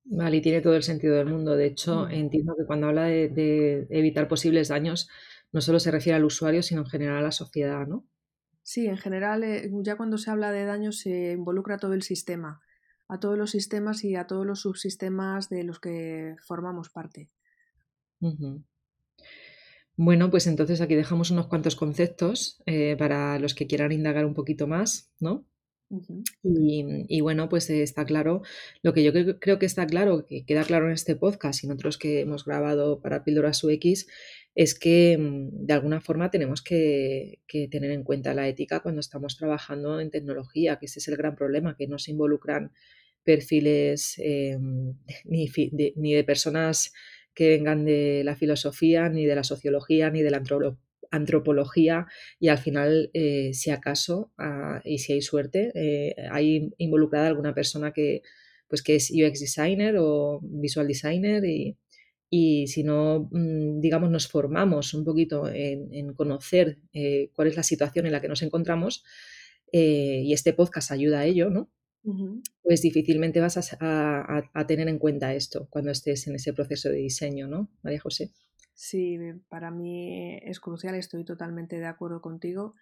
Vale, 0.07 0.37
y 0.37 0.41
tiene 0.41 0.61
todo 0.61 0.75
el 0.75 0.83
sentido 0.83 1.15
del 1.15 1.27
mundo. 1.27 1.55
De 1.55 1.65
hecho, 1.65 2.07
entiendo 2.09 2.55
que 2.55 2.65
cuando 2.65 2.87
habla 2.87 3.05
de, 3.05 3.87
evitar 3.89 4.27
posibles 4.27 4.67
daños, 4.67 5.09
no 5.51 5.61
solo 5.61 5.79
se 5.79 5.89
refiere 5.89 6.15
al 6.15 6.25
usuario, 6.25 6.61
sino 6.61 6.81
en 6.81 6.87
general 6.87 7.17
a 7.17 7.21
la 7.21 7.31
sociedad, 7.31 7.87
¿no? 7.87 8.05
Sí, 8.61 8.87
en 8.87 8.97
general, 8.97 9.43
eh, 9.43 9.69
ya 9.83 9.95
cuando 9.95 10.17
se 10.17 10.29
habla 10.29 10.51
de 10.51 10.65
daños 10.65 10.99
se 10.99 11.31
involucra 11.31 11.75
a 11.75 11.77
todo 11.79 11.93
el 11.93 12.03
sistema, 12.03 12.61
a 13.07 13.19
todos 13.19 13.37
los 13.37 13.51
sistemas 13.51 14.03
y 14.03 14.15
a 14.15 14.27
todos 14.27 14.45
los 14.45 14.61
subsistemas 14.61 15.49
de 15.49 15.63
los 15.63 15.79
que 15.79 16.35
formamos 16.45 16.89
parte. 16.89 17.29
Bueno, 19.97 20.29
pues 20.29 20.45
entonces 20.47 20.81
aquí 20.81 20.95
dejamos 20.95 21.31
unos 21.31 21.47
cuantos 21.47 21.75
conceptos 21.75 22.61
eh, 22.65 22.95
para 22.97 23.39
los 23.39 23.55
que 23.55 23.67
quieran 23.67 23.91
indagar 23.91 24.25
un 24.25 24.33
poquito 24.33 24.67
más, 24.67 25.11
¿no? 25.19 25.45
Y, 26.43 27.21
bueno, 27.21 27.47
pues 27.49 27.69
está 27.69 28.05
claro, 28.05 28.41
lo 28.81 28.93
que 28.93 29.03
yo 29.03 29.11
creo, 29.39 29.59
que 29.59 29.65
está 29.65 29.85
claro, 29.85 30.25
que 30.25 30.45
queda 30.45 30.63
claro 30.63 30.87
en 30.87 30.93
este 30.93 31.15
podcast 31.15 31.63
y 31.63 31.67
en 31.67 31.73
otros 31.73 31.97
que 31.97 32.21
hemos 32.21 32.45
grabado 32.45 33.01
para 33.01 33.23
Píldoras 33.23 33.63
UX, 33.63 34.07
es 34.55 34.77
que 34.77 35.17
mm, 35.17 35.65
de 35.65 35.73
alguna 35.73 36.01
forma 36.01 36.31
tenemos 36.31 36.61
que, 36.61 37.39
tener 37.69 37.91
en 37.91 38.03
cuenta 38.03 38.33
la 38.33 38.47
ética 38.47 38.79
cuando 38.79 39.01
estamos 39.01 39.37
trabajando 39.37 39.99
en 39.99 40.11
tecnología, 40.11 40.77
que 40.77 40.87
ese 40.87 40.99
es 40.99 41.07
el 41.07 41.17
gran 41.17 41.35
problema, 41.35 41.75
que 41.77 41.87
no 41.87 41.99
se 41.99 42.11
involucran 42.11 42.71
perfiles 43.23 44.15
eh, 44.17 44.57
ni, 45.25 45.47
de, 45.47 45.93
ni, 45.95 46.13
de, 46.13 46.23
personas 46.23 46.93
que 47.33 47.49
vengan 47.49 47.85
de 47.85 48.23
la 48.23 48.35
filosofía, 48.35 49.09
ni 49.09 49.25
de 49.25 49.35
la 49.35 49.43
sociología, 49.43 50.09
ni 50.09 50.23
de 50.23 50.31
la 50.31 50.41
antropología 51.11 52.07
y 52.39 52.49
al 52.49 52.57
final, 52.57 53.09
eh, 53.13 53.53
si 53.53 53.71
acaso, 53.71 54.31
ah, 54.37 54.81
y 54.83 54.99
si 54.99 55.13
hay 55.13 55.21
suerte, 55.21 55.71
eh, 55.75 56.15
hay 56.31 56.69
involucrada 56.77 57.27
alguna 57.27 57.53
persona 57.53 57.91
que, 57.93 58.21
pues, 58.67 58.81
que 58.81 58.95
es 58.95 59.11
UX 59.11 59.39
designer 59.39 59.95
o 59.99 60.39
visual 60.43 60.87
designer 60.87 61.45
y, 61.45 61.77
y 62.29 62.67
si 62.67 62.83
no, 62.83 63.29
mm, 63.31 63.79
digamos, 63.79 64.09
nos 64.11 64.27
formamos 64.27 64.93
un 64.93 65.05
poquito 65.05 65.47
en, 65.49 66.13
conocer 66.13 66.79
eh, 66.93 67.29
cuál 67.33 67.49
es 67.49 67.55
la 67.55 67.63
situación 67.63 68.05
en 68.05 68.11
la 68.11 68.21
que 68.21 68.27
nos 68.29 68.41
encontramos 68.41 69.03
y 69.71 70.31
este 70.31 70.53
podcast 70.53 70.91
ayuda 70.91 71.19
a 71.19 71.25
ello, 71.25 71.49
¿no? 71.49 71.69
Pues 72.61 72.81
difícilmente 72.81 73.39
vas 73.39 73.57
a, 73.57 74.47
a, 74.53 74.67
tener 74.67 74.87
en 74.87 74.99
cuenta 74.99 75.33
esto 75.33 75.67
cuando 75.69 75.91
estés 75.91 76.27
en 76.27 76.35
ese 76.35 76.53
proceso 76.53 76.89
de 76.89 76.97
diseño, 76.97 77.47
¿no, 77.47 77.69
María 77.81 77.99
José? 77.99 78.31
Sí, 78.73 79.17
para 79.49 79.71
mí 79.71 80.37
es 80.43 80.59
crucial, 80.59 80.95
estoy 80.95 81.23
totalmente 81.25 81.79
de 81.79 81.87
acuerdo 81.87 82.21
contigo. 82.21 82.75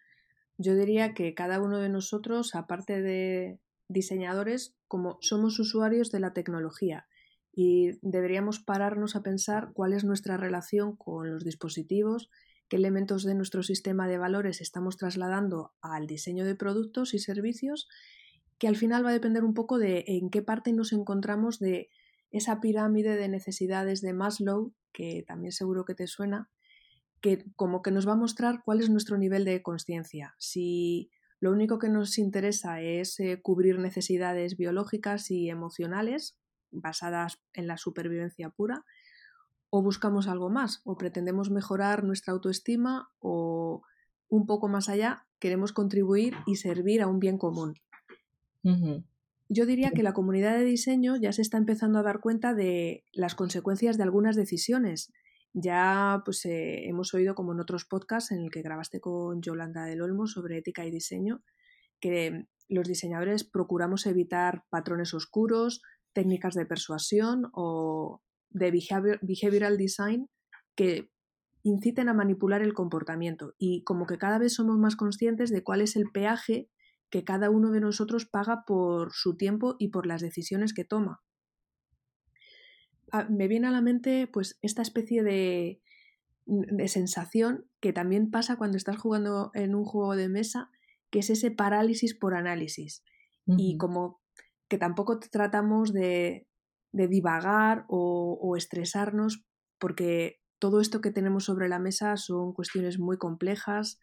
Yo 0.58 0.76
diría 0.76 1.14
que 1.14 1.34
cada 1.34 1.62
uno 1.62 1.80
de 1.80 1.90
nosotros, 1.90 2.56
aparte 2.56 3.02
de 3.02 3.60
diseñadores, 3.88 4.76
como 4.88 5.18
somos 5.22 5.60
usuarios 5.60 6.12
de 6.12 6.20
la 6.20 6.34
tecnología 6.34 7.08
y 7.56 8.00
deberíamos 8.02 8.60
pararnos 8.60 9.16
a 9.16 9.22
pensar 9.22 9.72
cuál 9.74 9.94
es 9.94 10.04
nuestra 10.04 10.38
relación 10.38 10.96
con 10.96 11.32
los 11.32 11.44
dispositivos, 11.44 12.30
qué 12.68 12.78
elementos 12.78 13.24
de 13.24 13.36
nuestro 13.36 13.62
sistema 13.62 14.08
de 14.08 14.18
valores 14.18 14.62
estamos 14.62 14.98
trasladando 14.98 15.74
al 15.82 16.08
diseño 16.08 16.46
de 16.46 16.56
productos 16.56 17.14
y 17.14 17.20
servicios, 17.20 17.88
que 18.64 18.70
al 18.70 18.78
final 18.78 19.06
va 19.06 19.10
a 19.10 19.20
depender 19.20 19.44
un 19.44 19.54
poco 19.54 19.78
de 19.78 20.06
en 20.08 20.30
qué 20.30 20.42
parte 20.42 20.72
nos 20.72 20.94
encontramos 20.94 21.60
de 21.60 21.90
esa 22.32 22.62
pirámide 22.62 23.18
de 23.18 23.28
necesidades 23.28 24.00
de 24.00 24.14
Maslow 24.14 24.74
que 24.94 25.26
también 25.28 25.52
seguro 25.52 25.84
que 25.84 25.96
te 25.96 26.08
suena, 26.08 26.50
que 27.20 27.44
como 27.58 27.82
que 27.82 27.92
nos 27.92 28.08
va 28.08 28.14
a 28.14 28.16
mostrar 28.16 28.62
cuál 28.64 28.80
es 28.80 28.90
nuestro 28.90 29.18
nivel 29.18 29.44
de 29.44 29.62
conciencia. 29.62 30.34
Si 30.38 31.12
lo 31.42 31.52
único 31.52 31.78
que 31.78 31.90
nos 31.90 32.18
interesa 32.18 32.80
es 32.80 33.20
eh, 33.20 33.42
cubrir 33.44 33.80
necesidades 33.80 34.56
biológicas 34.56 35.30
y 35.30 35.50
emocionales 35.50 36.38
basadas 36.72 37.42
en 37.52 37.68
la 37.68 37.76
supervivencia 37.76 38.50
pura, 38.50 38.86
o 39.72 39.84
buscamos 39.84 40.30
algo 40.30 40.50
más, 40.50 40.80
o 40.86 40.96
pretendemos 40.96 41.52
mejorar 41.52 42.06
nuestra 42.06 42.32
autoestima, 42.32 43.10
o 43.20 43.82
un 44.30 44.46
poco 44.46 44.70
más 44.70 44.88
allá, 44.88 45.28
queremos 45.40 45.74
contribuir 45.74 46.34
y 46.46 46.56
servir 46.56 47.02
a 47.02 47.08
un 47.08 47.20
bien 47.20 47.38
común. 47.38 47.74
Yo 49.50 49.66
diría 49.66 49.92
que 49.92 50.04
la 50.04 50.14
comunidad 50.14 50.58
de 50.58 50.64
diseño 50.64 51.16
ya 51.18 51.32
se 51.34 51.42
está 51.42 51.58
empezando 51.58 52.00
a 52.00 52.04
dar 52.04 52.22
cuenta 52.22 52.54
de 52.54 53.04
las 53.12 53.36
consecuencias 53.36 53.98
de 53.98 54.04
algunas 54.04 54.36
decisiones. 54.36 55.12
Ya 55.54 56.22
pues 56.26 56.46
eh, 56.46 56.88
hemos 56.88 57.14
oído 57.14 57.36
como 57.36 57.54
en 57.54 57.60
otros 57.60 57.86
podcasts 57.86 58.32
en 58.32 58.40
el 58.40 58.50
que 58.50 58.64
grabaste 58.64 59.00
con 59.00 59.42
Yolanda 59.42 59.86
del 59.86 60.02
Olmo 60.02 60.26
sobre 60.26 60.58
ética 60.58 60.86
y 60.86 60.92
diseño, 60.92 61.44
que 62.00 62.48
los 62.70 62.88
diseñadores 62.88 63.44
procuramos 63.44 64.08
evitar 64.08 64.64
patrones 64.70 65.14
oscuros, 65.14 65.82
técnicas 66.14 66.56
de 66.56 66.66
persuasión 66.66 67.50
o 67.54 68.22
de 68.50 68.72
behavioral 69.22 69.78
design 69.78 70.30
que 70.76 71.12
inciten 71.64 72.10
a 72.10 72.14
manipular 72.14 72.62
el 72.62 72.74
comportamiento. 72.74 73.54
Y 73.58 73.84
como 73.84 74.06
que 74.06 74.18
cada 74.18 74.38
vez 74.38 74.54
somos 74.54 74.78
más 74.78 74.96
conscientes 74.96 75.50
de 75.50 75.64
cuál 75.64 75.82
es 75.82 75.96
el 75.96 76.06
peaje 76.12 76.70
que 77.14 77.24
cada 77.24 77.52
uno 77.52 77.70
de 77.70 77.80
nosotros 77.80 78.26
paga 78.26 78.66
por 78.66 79.14
su 79.14 79.38
tiempo 79.38 79.76
y 79.78 79.90
por 79.90 80.08
las 80.08 80.20
decisiones 80.20 80.74
que 80.74 80.84
toma. 80.84 81.22
Ah, 83.12 83.28
me 83.30 83.48
viene 83.48 83.68
a 83.68 83.70
la 83.70 83.82
mente 83.82 84.26
pues 84.26 84.58
esta 84.64 84.82
especie 84.82 85.22
de, 85.22 85.80
de 86.48 86.88
sensación 86.88 87.70
que 87.82 87.94
también 87.94 88.32
pasa 88.32 88.56
cuando 88.56 88.78
estás 88.78 88.98
jugando 88.98 89.52
en 89.54 89.76
un 89.76 89.86
juego 89.86 90.16
de 90.16 90.28
mesa, 90.28 90.72
que 91.12 91.20
es 91.20 91.30
ese 91.30 91.52
parálisis 91.52 92.16
por 92.16 92.34
análisis. 92.34 93.04
Y 93.46 93.78
como 93.78 94.20
que 94.68 94.80
tampoco 94.80 95.20
tratamos 95.20 95.94
de, 95.94 96.48
de 96.94 97.08
divagar 97.08 97.86
o, 97.90 98.40
o, 98.42 98.58
estresarnos 98.58 99.46
porque 99.78 100.42
todo 100.58 100.82
esto 100.82 101.00
que 101.00 101.12
tenemos 101.12 101.44
sobre 101.44 101.70
la 101.70 101.78
mesa 101.78 102.18
son 102.18 102.54
cuestiones 102.54 102.98
muy 102.98 103.20
complejas, 103.20 104.00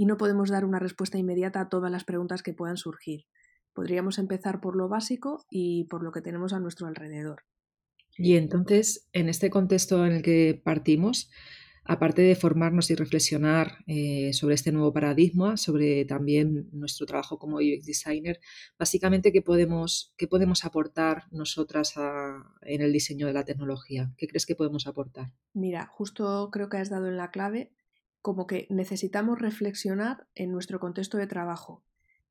y 0.00 0.06
no 0.06 0.16
podemos 0.16 0.48
dar 0.48 0.64
una 0.64 0.78
respuesta 0.78 1.18
inmediata 1.18 1.60
a 1.60 1.68
todas 1.68 1.92
las 1.92 2.04
preguntas 2.04 2.42
que 2.42 2.54
puedan 2.54 2.78
surgir. 2.78 3.26
Podríamos 3.74 4.18
empezar 4.18 4.62
por 4.62 4.74
lo 4.74 4.88
básico 4.88 5.44
y 5.50 5.84
por 5.90 6.02
lo 6.02 6.10
que 6.10 6.22
tenemos 6.22 6.54
a 6.54 6.58
nuestro 6.58 6.86
alrededor. 6.86 7.42
Y 8.16 8.36
entonces, 8.36 9.10
en 9.12 9.28
este 9.28 9.50
contexto 9.50 10.06
en 10.06 10.12
el 10.12 10.22
que 10.22 10.58
partimos, 10.64 11.30
aparte 11.84 12.22
de 12.22 12.34
formarnos 12.34 12.90
y 12.90 12.94
reflexionar 12.94 13.84
eh, 13.86 14.32
sobre 14.32 14.54
este 14.54 14.72
nuevo 14.72 14.90
paradigma, 14.90 15.58
sobre 15.58 16.06
también 16.06 16.70
nuestro 16.72 17.04
trabajo 17.04 17.38
como 17.38 17.58
UX 17.58 17.84
designer, 17.84 18.40
básicamente, 18.78 19.32
¿qué 19.32 19.42
podemos, 19.42 20.14
qué 20.16 20.26
podemos 20.26 20.64
aportar 20.64 21.24
nosotras 21.30 21.92
en 22.62 22.80
el 22.80 22.90
diseño 22.90 23.26
de 23.26 23.34
la 23.34 23.44
tecnología? 23.44 24.14
¿Qué 24.16 24.26
crees 24.28 24.46
que 24.46 24.56
podemos 24.56 24.86
aportar? 24.86 25.30
Mira, 25.52 25.84
justo 25.92 26.48
creo 26.50 26.70
que 26.70 26.78
has 26.78 26.88
dado 26.88 27.06
en 27.06 27.18
la 27.18 27.30
clave 27.30 27.74
como 28.22 28.46
que 28.46 28.66
necesitamos 28.70 29.40
reflexionar 29.40 30.26
en 30.34 30.52
nuestro 30.52 30.78
contexto 30.78 31.16
de 31.18 31.26
trabajo, 31.26 31.82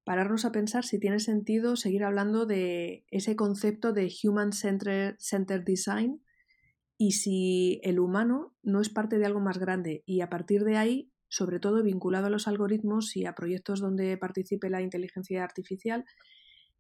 pararnos 0.04 0.46
a 0.46 0.52
pensar 0.52 0.86
si 0.86 1.00
tiene 1.00 1.20
sentido 1.20 1.76
seguir 1.76 2.04
hablando 2.04 2.46
de 2.46 3.06
ese 3.12 3.36
concepto 3.36 3.94
de 3.94 4.12
Human 4.24 4.54
Centered, 4.54 5.16
Design 5.64 6.24
y 6.98 7.12
si 7.14 7.80
el 7.84 8.00
humano 8.00 8.56
no 8.62 8.82
es 8.82 8.90
parte 8.90 9.18
de 9.18 9.26
algo 9.26 9.40
más 9.40 9.58
grande 9.58 10.04
y 10.06 10.22
a 10.22 10.30
partir 10.30 10.64
de 10.64 10.78
ahí, 10.78 11.12
sobre 11.28 11.60
todo 11.60 11.84
vinculado 11.84 12.28
a 12.28 12.30
los 12.30 12.48
algoritmos 12.48 13.16
y 13.16 13.26
a 13.26 13.36
proyectos 13.36 13.80
donde 13.80 14.18
participe 14.18 14.70
la 14.70 14.82
inteligencia 14.82 15.44
artificial, 15.44 16.06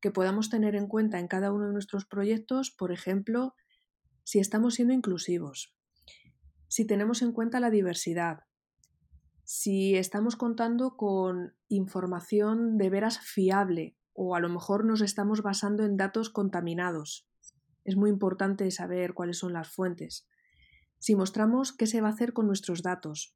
que 0.01 0.11
podamos 0.11 0.49
tener 0.49 0.75
en 0.75 0.87
cuenta 0.87 1.19
en 1.19 1.27
cada 1.27 1.51
uno 1.51 1.67
de 1.67 1.73
nuestros 1.73 2.05
proyectos, 2.05 2.71
por 2.71 2.91
ejemplo, 2.91 3.53
si 4.23 4.39
estamos 4.39 4.75
siendo 4.75 4.93
inclusivos, 4.93 5.75
si 6.67 6.85
tenemos 6.85 7.21
en 7.21 7.31
cuenta 7.31 7.59
la 7.59 7.69
diversidad, 7.69 8.48
si 9.51 9.95
estamos 9.95 10.35
contando 10.35 10.95
con 10.95 11.55
información 11.69 12.77
de 12.77 12.91
veras 12.91 13.17
fiable 13.17 13.97
o 14.13 14.35
a 14.35 14.39
lo 14.39 14.47
mejor 14.47 14.85
nos 14.85 15.01
estamos 15.01 15.41
basando 15.41 15.83
en 15.85 15.97
datos 15.97 16.29
contaminados. 16.29 17.27
Es 17.83 17.95
muy 17.95 18.11
importante 18.11 18.69
saber 18.69 19.15
cuáles 19.15 19.39
son 19.39 19.53
las 19.53 19.67
fuentes. 19.67 20.27
Si 20.99 21.15
mostramos 21.15 21.73
qué 21.75 21.87
se 21.87 21.99
va 21.99 22.09
a 22.09 22.11
hacer 22.11 22.31
con 22.31 22.45
nuestros 22.45 22.83
datos, 22.83 23.35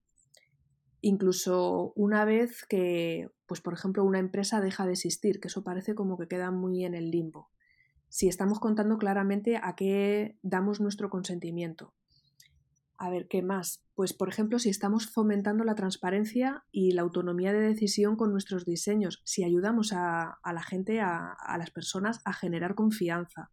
incluso 1.02 1.94
una 1.96 2.26
vez 2.26 2.64
que, 2.70 3.32
pues 3.48 3.62
por 3.62 3.74
ejemplo, 3.74 4.04
una 4.04 4.20
empresa 4.20 4.62
deja 4.62 4.86
de 4.86 4.94
existir, 4.94 5.40
que 5.40 5.48
eso 5.48 5.64
parece 5.64 5.96
como 5.96 6.20
que 6.20 6.28
queda 6.28 6.52
muy 6.52 6.86
en 6.86 6.94
el 6.94 7.10
limbo. 7.10 7.50
Si 8.10 8.28
estamos 8.28 8.60
contando 8.60 9.00
claramente 9.00 9.58
a 9.58 9.76
qué 9.76 10.38
damos 10.44 10.80
nuestro 10.80 11.10
consentimiento, 11.10 11.96
a 12.98 13.10
ver, 13.10 13.28
¿qué 13.28 13.42
más? 13.42 13.84
Pues, 13.96 14.14
por 14.14 14.30
ejemplo, 14.30 14.60
si 14.60 14.70
estamos 14.70 15.08
fomentando 15.08 15.64
la 15.64 15.76
transparencia 15.76 16.64
y 16.72 16.92
la 16.92 17.02
autonomía 17.02 17.54
de 17.54 17.62
decisión 17.62 18.16
con 18.16 18.32
nuestros 18.32 18.66
diseños, 18.66 19.22
si 19.24 19.44
ayudamos 19.44 19.94
a, 19.94 20.40
la 20.44 20.64
gente, 20.64 21.02
a, 21.02 21.36
las 21.58 21.72
personas, 21.72 22.22
a 22.26 22.34
generar 22.34 22.76
confianza, 22.76 23.52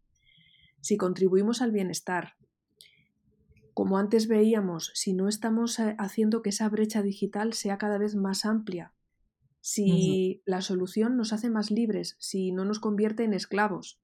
si 0.79 0.97
contribuimos 0.97 1.61
al 1.61 1.71
bienestar. 1.71 2.35
Como 3.73 3.97
antes 3.97 4.27
veíamos, 4.27 4.91
si 4.95 5.13
no 5.13 5.27
estamos 5.27 5.79
eh, 5.79 5.95
haciendo 5.97 6.41
que 6.41 6.49
esa 6.49 6.67
brecha 6.69 7.01
digital 7.01 7.53
sea 7.53 7.77
cada 7.77 7.97
vez 7.97 8.15
más 8.15 8.45
amplia, 8.45 8.93
si 9.61 10.41
la 10.45 10.61
solución 10.61 11.17
nos 11.17 11.33
hace 11.33 11.49
más 11.49 11.71
libres, 11.71 12.15
si 12.19 12.51
no 12.51 12.65
nos 12.65 12.79
convierte 12.79 13.23
en 13.23 13.33
esclavos, 13.33 14.01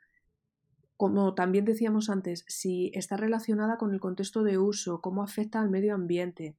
como 0.97 1.35
también 1.35 1.63
decíamos 1.63 2.09
antes, 2.09 2.43
si 2.47 2.91
está 2.93 3.17
relacionada 3.17 3.77
con 3.77 3.93
el 3.93 3.99
contexto 3.99 4.43
de 4.43 4.57
uso, 4.57 4.99
cómo 4.99 5.23
afecta 5.23 5.61
al 5.61 5.69
medio 5.69 5.93
ambiente, 5.93 6.57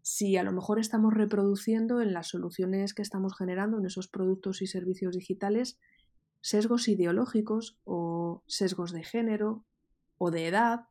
si 0.00 0.36
a 0.36 0.42
lo 0.42 0.52
mejor 0.52 0.78
estamos 0.78 1.14
reproduciendo 1.14 2.00
en 2.00 2.12
las 2.12 2.28
soluciones 2.28 2.94
que 2.94 3.02
estamos 3.02 3.36
generando 3.36 3.78
en 3.78 3.86
esos 3.86 4.08
productos 4.08 4.62
y 4.62 4.66
servicios 4.66 5.14
digitales 5.14 5.78
sesgos 6.40 6.88
ideológicos 6.88 7.78
o 7.84 8.42
sesgos 8.46 8.92
de 8.92 9.02
género 9.02 9.64
o 10.18 10.30
de 10.30 10.46
edad. 10.46 10.88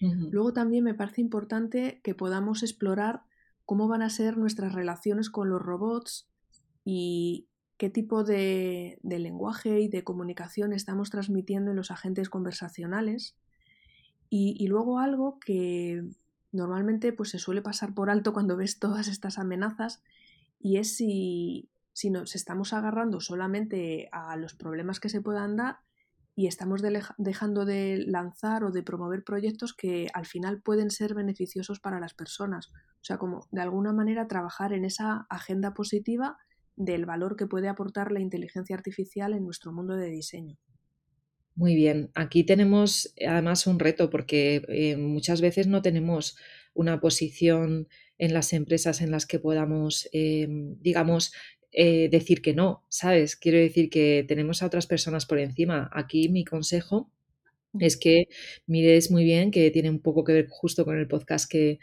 Luego 0.00 0.52
también 0.52 0.84
me 0.84 0.92
parece 0.92 1.22
importante 1.22 2.02
que 2.04 2.14
podamos 2.14 2.62
explorar 2.62 3.22
cómo 3.64 3.88
van 3.88 4.02
a 4.02 4.10
ser 4.10 4.36
nuestras 4.36 4.74
relaciones 4.74 5.30
con 5.30 5.48
los 5.48 5.62
robots 5.62 6.28
y 6.84 7.48
qué 7.76 7.90
tipo 7.90 8.24
de, 8.24 8.98
lenguaje 9.02 9.80
y 9.80 9.88
de 9.88 10.04
comunicación 10.04 10.72
estamos 10.72 11.10
transmitiendo 11.10 11.70
en 11.70 11.76
los 11.76 11.90
agentes 11.90 12.28
conversacionales. 12.28 13.36
Y, 14.28 14.66
luego 14.66 14.98
algo 14.98 15.38
que 15.38 16.02
normalmente 16.52 17.12
pues, 17.12 17.30
se 17.30 17.38
suele 17.38 17.62
pasar 17.62 17.94
por 17.94 18.10
alto 18.10 18.32
cuando 18.32 18.56
ves 18.56 18.78
todas 18.78 19.08
estas 19.08 19.38
amenazas 19.38 20.02
y 20.58 20.78
es 20.78 20.96
si, 20.96 21.68
si 21.92 22.10
nos 22.10 22.34
estamos 22.34 22.72
agarrando 22.72 23.20
solamente 23.20 24.08
a 24.12 24.36
los 24.36 24.54
problemas 24.54 25.00
que 25.00 25.08
se 25.08 25.20
puedan 25.20 25.56
dar 25.56 25.78
y 26.34 26.48
estamos 26.48 26.82
dejando 27.16 27.64
de 27.64 28.04
lanzar 28.06 28.64
o 28.64 28.70
de 28.70 28.82
promover 28.82 29.24
proyectos 29.24 29.72
que 29.72 30.08
al 30.12 30.26
final 30.26 30.60
pueden 30.60 30.90
ser 30.90 31.14
beneficiosos 31.14 31.80
para 31.80 31.98
las 31.98 32.12
personas. 32.12 32.68
O 33.00 33.04
sea, 33.04 33.16
como 33.16 33.46
de 33.52 33.62
alguna 33.62 33.94
manera 33.94 34.28
trabajar 34.28 34.74
en 34.74 34.84
esa 34.84 35.26
agenda 35.30 35.72
positiva 35.72 36.36
del 36.76 37.06
valor 37.06 37.36
que 37.36 37.46
puede 37.46 37.68
aportar 37.68 38.12
la 38.12 38.20
inteligencia 38.20 38.76
artificial 38.76 39.32
en 39.32 39.44
nuestro 39.44 39.72
mundo 39.72 39.96
de 39.96 40.10
diseño. 40.10 40.58
Muy 41.54 41.74
bien, 41.74 42.10
aquí 42.14 42.44
tenemos 42.44 43.14
además 43.26 43.66
un 43.66 43.78
reto 43.78 44.10
porque 44.10 44.62
eh, 44.68 44.96
muchas 44.96 45.40
veces 45.40 45.66
no 45.66 45.80
tenemos 45.80 46.36
una 46.74 47.00
posición 47.00 47.88
en 48.18 48.34
las 48.34 48.52
empresas 48.52 49.00
en 49.00 49.10
las 49.10 49.24
que 49.24 49.38
podamos, 49.38 50.06
eh, 50.12 50.46
digamos, 50.50 51.32
eh, 51.72 52.08
decir 52.10 52.42
que 52.42 52.52
no, 52.52 52.84
¿sabes? 52.90 53.36
Quiero 53.36 53.58
decir 53.58 53.88
que 53.88 54.24
tenemos 54.28 54.62
a 54.62 54.66
otras 54.66 54.86
personas 54.86 55.24
por 55.24 55.38
encima. 55.38 55.90
Aquí 55.94 56.28
mi 56.28 56.44
consejo 56.44 57.10
es 57.78 57.96
que 57.96 58.28
mires 58.66 59.10
muy 59.10 59.24
bien, 59.24 59.50
que 59.50 59.70
tiene 59.70 59.90
un 59.90 60.00
poco 60.00 60.24
que 60.24 60.32
ver 60.32 60.46
justo 60.48 60.84
con 60.84 60.98
el 60.98 61.08
podcast 61.08 61.50
que, 61.50 61.78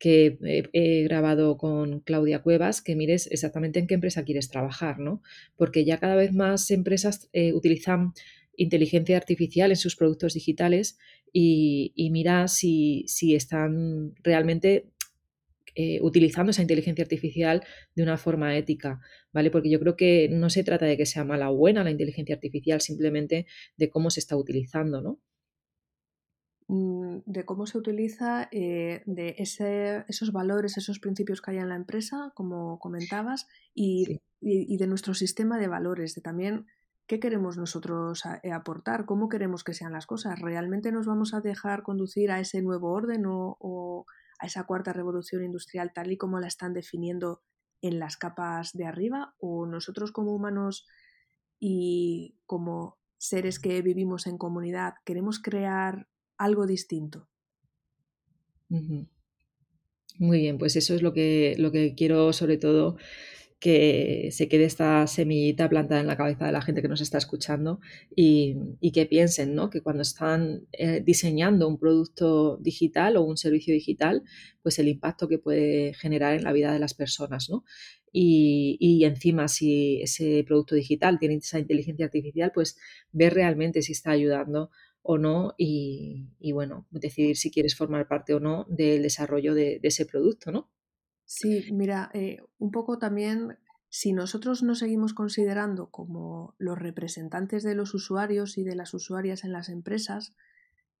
he 0.00 1.02
grabado 1.04 1.56
con 1.56 2.00
Claudia 2.00 2.42
Cuevas, 2.42 2.82
que 2.82 2.96
mires 2.96 3.26
exactamente 3.30 3.78
en 3.78 3.86
qué 3.86 3.94
empresa 3.94 4.24
quieres 4.24 4.48
trabajar, 4.48 4.98
¿no? 4.98 5.22
Porque 5.56 5.84
ya 5.84 5.98
cada 5.98 6.16
vez 6.16 6.32
más 6.32 6.70
empresas 6.70 7.28
eh, 7.32 7.52
utilizan 7.52 8.12
inteligencia 8.56 9.16
artificial 9.16 9.70
en 9.70 9.76
sus 9.76 9.96
productos 9.96 10.34
digitales 10.34 10.98
y, 11.32 11.92
mira 12.10 12.48
si, 12.48 13.04
si, 13.08 13.34
están 13.34 14.14
realmente 14.22 14.90
eh, 15.74 15.98
utilizando 16.00 16.50
esa 16.50 16.62
inteligencia 16.62 17.02
artificial 17.02 17.62
de 17.94 18.02
una 18.02 18.16
forma 18.16 18.56
ética, 18.56 19.00
¿vale? 19.32 19.50
Porque 19.50 19.68
yo 19.68 19.78
creo 19.78 19.96
que 19.96 20.28
no 20.30 20.48
se 20.48 20.64
trata 20.64 20.86
de 20.86 20.96
que 20.96 21.04
sea 21.04 21.24
mala 21.24 21.50
o 21.50 21.56
buena 21.56 21.84
la 21.84 21.90
inteligencia 21.90 22.34
artificial, 22.34 22.80
simplemente 22.80 23.46
de 23.76 23.90
cómo 23.90 24.08
se 24.10 24.20
está 24.20 24.36
utilizando, 24.36 25.02
¿no? 25.02 25.20
Mm, 26.68 27.18
de 27.26 27.44
cómo 27.44 27.66
se 27.66 27.78
utiliza, 27.78 28.48
eh, 28.50 29.02
de 29.06 29.36
esos 29.38 30.32
valores, 30.32 30.76
esos 30.76 30.98
principios 30.98 31.40
que 31.40 31.52
hay 31.52 31.58
en 31.58 31.68
la 31.68 31.76
empresa, 31.76 32.32
como 32.34 32.78
comentabas, 32.80 33.46
y, 33.72 34.20
de 34.40 34.86
nuestro 34.86 35.14
sistema 35.14 35.58
de 35.58 35.68
valores, 35.68 36.14
de 36.14 36.22
también 36.22 36.66
qué 37.06 37.20
queremos 37.20 37.56
nosotros 37.56 38.24
eh, 38.42 38.52
aportar, 38.52 39.06
cómo 39.06 39.28
queremos 39.28 39.62
que 39.64 39.74
sean 39.74 39.92
las 39.92 40.06
cosas. 40.06 40.40
¿Realmente 40.40 40.90
nos 40.92 41.06
vamos 41.06 41.34
a 41.34 41.40
dejar 41.40 41.82
conducir 41.82 42.30
a 42.32 42.40
ese 42.40 42.62
nuevo 42.62 42.92
orden 42.92 43.24
o 43.26 44.06
a 44.38 44.46
esa 44.46 44.64
cuarta 44.64 44.92
revolución 44.92 45.44
industrial 45.44 45.92
tal 45.94 46.12
y 46.12 46.16
como 46.16 46.40
la 46.40 46.48
están 46.48 46.74
definiendo 46.74 47.42
en 47.80 47.98
las 47.98 48.16
capas 48.16 48.72
de 48.72 48.86
arriba 48.86 49.34
o 49.38 49.66
nosotros 49.66 50.12
como 50.12 50.34
humanos 50.34 50.86
y 51.58 52.36
como 52.46 52.98
seres 53.18 53.58
que 53.58 53.80
vivimos 53.82 54.26
en 54.26 54.38
comunidad 54.38 54.94
queremos 55.04 55.40
crear 55.40 56.08
algo 56.38 56.66
distinto. 56.66 57.28
Muy 60.18 60.38
bien, 60.40 60.58
pues 60.58 60.76
eso 60.76 60.94
es 60.94 61.02
lo 61.02 61.12
que, 61.12 61.54
lo 61.58 61.70
que 61.72 61.94
quiero 61.94 62.32
sobre 62.32 62.56
todo 62.58 62.96
que 63.58 64.28
se 64.32 64.48
quede 64.48 64.64
esta 64.64 65.06
semillita 65.06 65.68
plantada 65.68 66.00
en 66.00 66.06
la 66.06 66.16
cabeza 66.16 66.46
de 66.46 66.52
la 66.52 66.60
gente 66.60 66.82
que 66.82 66.88
nos 66.88 67.00
está 67.00 67.16
escuchando 67.16 67.80
y, 68.14 68.56
que 68.92 69.06
piensen 69.06 69.54
¿no? 69.54 69.70
que 69.70 69.80
cuando 69.80 70.02
están 70.02 70.66
eh, 70.72 71.02
diseñando 71.04 71.66
un 71.66 71.78
producto 71.78 72.58
digital 72.58 73.16
o 73.16 73.22
un 73.22 73.36
servicio 73.36 73.72
digital, 73.72 74.22
pues 74.62 74.78
el 74.78 74.88
impacto 74.88 75.26
que 75.26 75.38
puede 75.38 75.94
generar 75.94 76.34
en 76.34 76.44
la 76.44 76.52
vida 76.52 76.72
de 76.72 76.78
las 76.78 76.94
personas. 76.94 77.48
¿no? 77.48 77.64
Y, 78.12 79.04
encima, 79.04 79.48
si 79.48 80.00
ese 80.02 80.44
producto 80.46 80.74
digital 80.74 81.18
tiene 81.18 81.36
esa 81.36 81.58
inteligencia 81.58 82.06
artificial, 82.06 82.52
pues 82.54 82.78
ver 83.12 83.34
realmente 83.34 83.82
si 83.82 83.92
está 83.92 84.10
ayudando 84.10 84.70
o 85.06 85.18
no 85.18 85.54
y, 85.56 86.52
bueno, 86.52 86.86
decidir 86.90 87.36
si 87.36 87.50
quieres 87.50 87.76
formar 87.76 88.08
parte 88.08 88.34
o 88.34 88.40
no 88.40 88.66
del 88.68 89.02
desarrollo 89.02 89.54
de, 89.54 89.78
ese 89.82 90.04
producto, 90.04 90.50
¿no? 90.50 90.68
Sí, 91.24 91.72
mira, 91.72 92.10
eh, 92.12 92.38
un 92.58 92.70
poco 92.70 92.98
también 92.98 93.56
si 93.88 94.12
nosotros 94.12 94.62
nos 94.62 94.80
seguimos 94.80 95.14
considerando 95.14 95.90
como 95.90 96.54
los 96.58 96.78
representantes 96.78 97.62
de 97.62 97.74
los 97.74 97.94
usuarios 97.94 98.58
y 98.58 98.64
de 98.64 98.74
las 98.74 98.94
usuarias 98.94 99.44
en 99.44 99.52
las 99.52 99.68
empresas, 99.68 100.34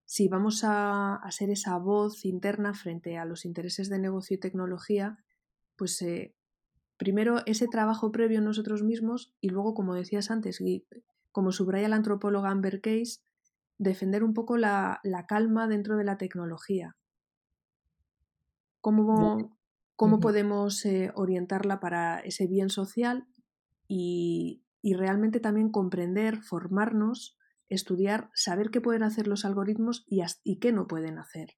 si 0.04 0.28
vamos 0.28 0.62
a, 0.62 1.20
ser 1.30 1.50
esa 1.50 1.76
voz 1.76 2.24
interna 2.24 2.74
frente 2.74 3.18
a 3.18 3.24
los 3.24 3.44
intereses 3.44 3.88
de 3.88 3.98
negocio 3.98 4.36
y 4.36 4.40
tecnología, 4.40 5.18
pues 5.74 6.00
eh, 6.00 6.32
primero 6.96 7.44
ese 7.46 7.66
trabajo 7.66 8.12
previo 8.12 8.38
en 8.38 8.44
nosotros 8.44 8.84
mismos 8.84 9.34
y 9.40 9.48
luego, 9.48 9.74
como 9.74 9.94
decías 9.94 10.30
antes, 10.30 10.62
como 11.32 11.50
subraya 11.50 11.88
la 11.88 11.96
antropóloga 11.96 12.50
Amber 12.50 12.80
Case, 12.80 13.18
defender 13.78 14.24
un 14.24 14.34
poco 14.34 14.56
la, 14.56 15.00
calma 15.28 15.68
dentro 15.68 15.96
de 15.96 16.04
la 16.04 16.16
tecnología. 16.16 16.96
¿Cómo, 18.80 19.56
cómo 19.96 20.20
podemos 20.20 20.84
eh, 20.84 21.10
orientarla 21.14 21.80
para 21.80 22.20
ese 22.20 22.46
bien 22.46 22.70
social 22.70 23.26
y, 23.88 24.62
realmente 24.82 25.40
también 25.40 25.70
comprender, 25.70 26.42
formarnos, 26.42 27.36
estudiar, 27.68 28.30
saber 28.34 28.70
qué 28.70 28.80
pueden 28.80 29.02
hacer 29.02 29.26
los 29.26 29.44
algoritmos 29.44 30.04
y, 30.06 30.22
y 30.44 30.60
qué 30.60 30.72
no 30.72 30.86
pueden 30.86 31.18
hacer. 31.18 31.56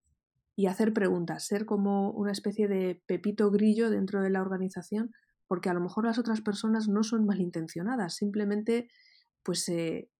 Y 0.57 0.67
hacer 0.67 0.95
preguntas, 0.95 1.47
ser 1.47 1.67
como 1.67 2.11
una 2.11 2.33
especie 2.33 2.69
de 2.69 3.03
pepito 3.07 3.51
grillo 3.51 3.91
dentro 3.91 4.23
de 4.23 4.31
la 4.31 4.41
organización, 4.41 5.13
porque 5.47 5.69
a 5.69 5.75
lo 5.75 5.81
mejor 5.81 6.07
las 6.07 6.19
otras 6.19 6.41
personas 6.41 6.89
no 6.89 7.03
son 7.03 7.27
malintencionadas, 7.27 8.15
simplemente 8.15 8.89
pues 9.43 9.69
eh, 9.69 10.11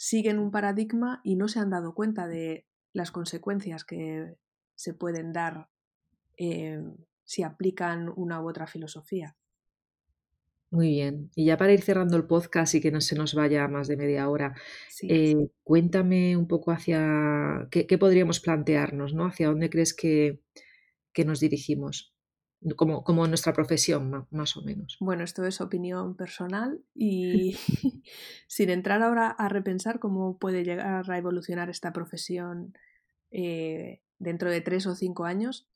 siguen 0.00 0.38
un 0.38 0.50
paradigma 0.50 1.20
y 1.22 1.36
no 1.36 1.46
se 1.46 1.58
han 1.58 1.68
dado 1.68 1.94
cuenta 1.94 2.26
de 2.26 2.66
las 2.94 3.10
consecuencias 3.10 3.84
que 3.84 4.34
se 4.74 4.94
pueden 4.94 5.34
dar 5.34 5.68
eh, 6.38 6.82
si 7.24 7.42
aplican 7.42 8.10
una 8.16 8.40
u 8.40 8.48
otra 8.48 8.66
filosofía. 8.66 9.36
Muy 10.70 10.88
bien. 10.88 11.30
Y 11.34 11.44
ya 11.44 11.58
para 11.58 11.74
ir 11.74 11.82
cerrando 11.82 12.16
el 12.16 12.24
podcast 12.24 12.74
y 12.76 12.80
que 12.80 12.90
no 12.90 13.02
se 13.02 13.14
nos 13.14 13.34
vaya 13.34 13.68
más 13.68 13.88
de 13.88 13.98
media 13.98 14.30
hora, 14.30 14.54
eh, 15.02 15.50
cuéntame 15.64 16.34
un 16.34 16.48
poco 16.48 16.70
hacia 16.70 17.68
qué, 17.70 17.98
podríamos 17.98 18.40
plantearnos, 18.40 19.12
¿no? 19.12 19.26
¿Hacia 19.26 19.48
dónde 19.48 19.68
crees 19.68 19.92
que, 19.92 20.40
nos 21.26 21.40
dirigimos? 21.40 22.14
Como, 22.76 23.04
como, 23.04 23.26
nuestra 23.26 23.54
profesión, 23.54 24.26
más 24.30 24.56
o 24.56 24.62
menos. 24.62 24.98
Bueno, 25.00 25.24
esto 25.24 25.46
es 25.46 25.62
opinión 25.62 26.14
personal 26.14 26.84
y 26.94 27.56
sin 28.48 28.68
entrar 28.68 29.02
ahora 29.02 29.28
a 29.30 29.48
repensar 29.48 29.98
cómo 29.98 30.38
puede 30.38 30.62
llegar 30.62 31.10
a 31.10 31.18
evolucionar 31.18 31.70
esta 31.70 31.92
profesión 31.92 32.74
eh, 33.30 34.02
dentro 34.18 34.50
de 34.50 34.60
tres 34.60 34.86
o 34.86 34.94
cinco 34.94 35.24
años, 35.24 35.68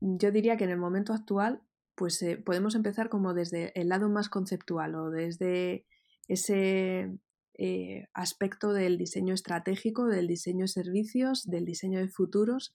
yo 0.00 0.30
diría 0.30 0.56
que 0.56 0.64
en 0.64 0.70
el 0.70 0.78
momento 0.78 1.12
actual, 1.12 1.62
pues 1.94 2.20
eh, 2.22 2.36
podemos 2.36 2.74
empezar 2.74 3.08
como 3.08 3.32
desde 3.32 3.78
el 3.80 3.88
lado 3.88 4.08
más 4.08 4.28
conceptual 4.28 4.94
o 4.96 5.10
desde 5.10 5.86
ese 6.28 7.16
eh, 7.56 8.08
aspecto 8.12 8.72
del 8.72 8.98
diseño 8.98 9.32
estratégico, 9.32 10.06
del 10.06 10.26
diseño 10.26 10.64
de 10.64 10.68
servicios, 10.68 11.48
del 11.48 11.64
diseño 11.64 12.00
de 12.00 12.08
futuros. 12.08 12.74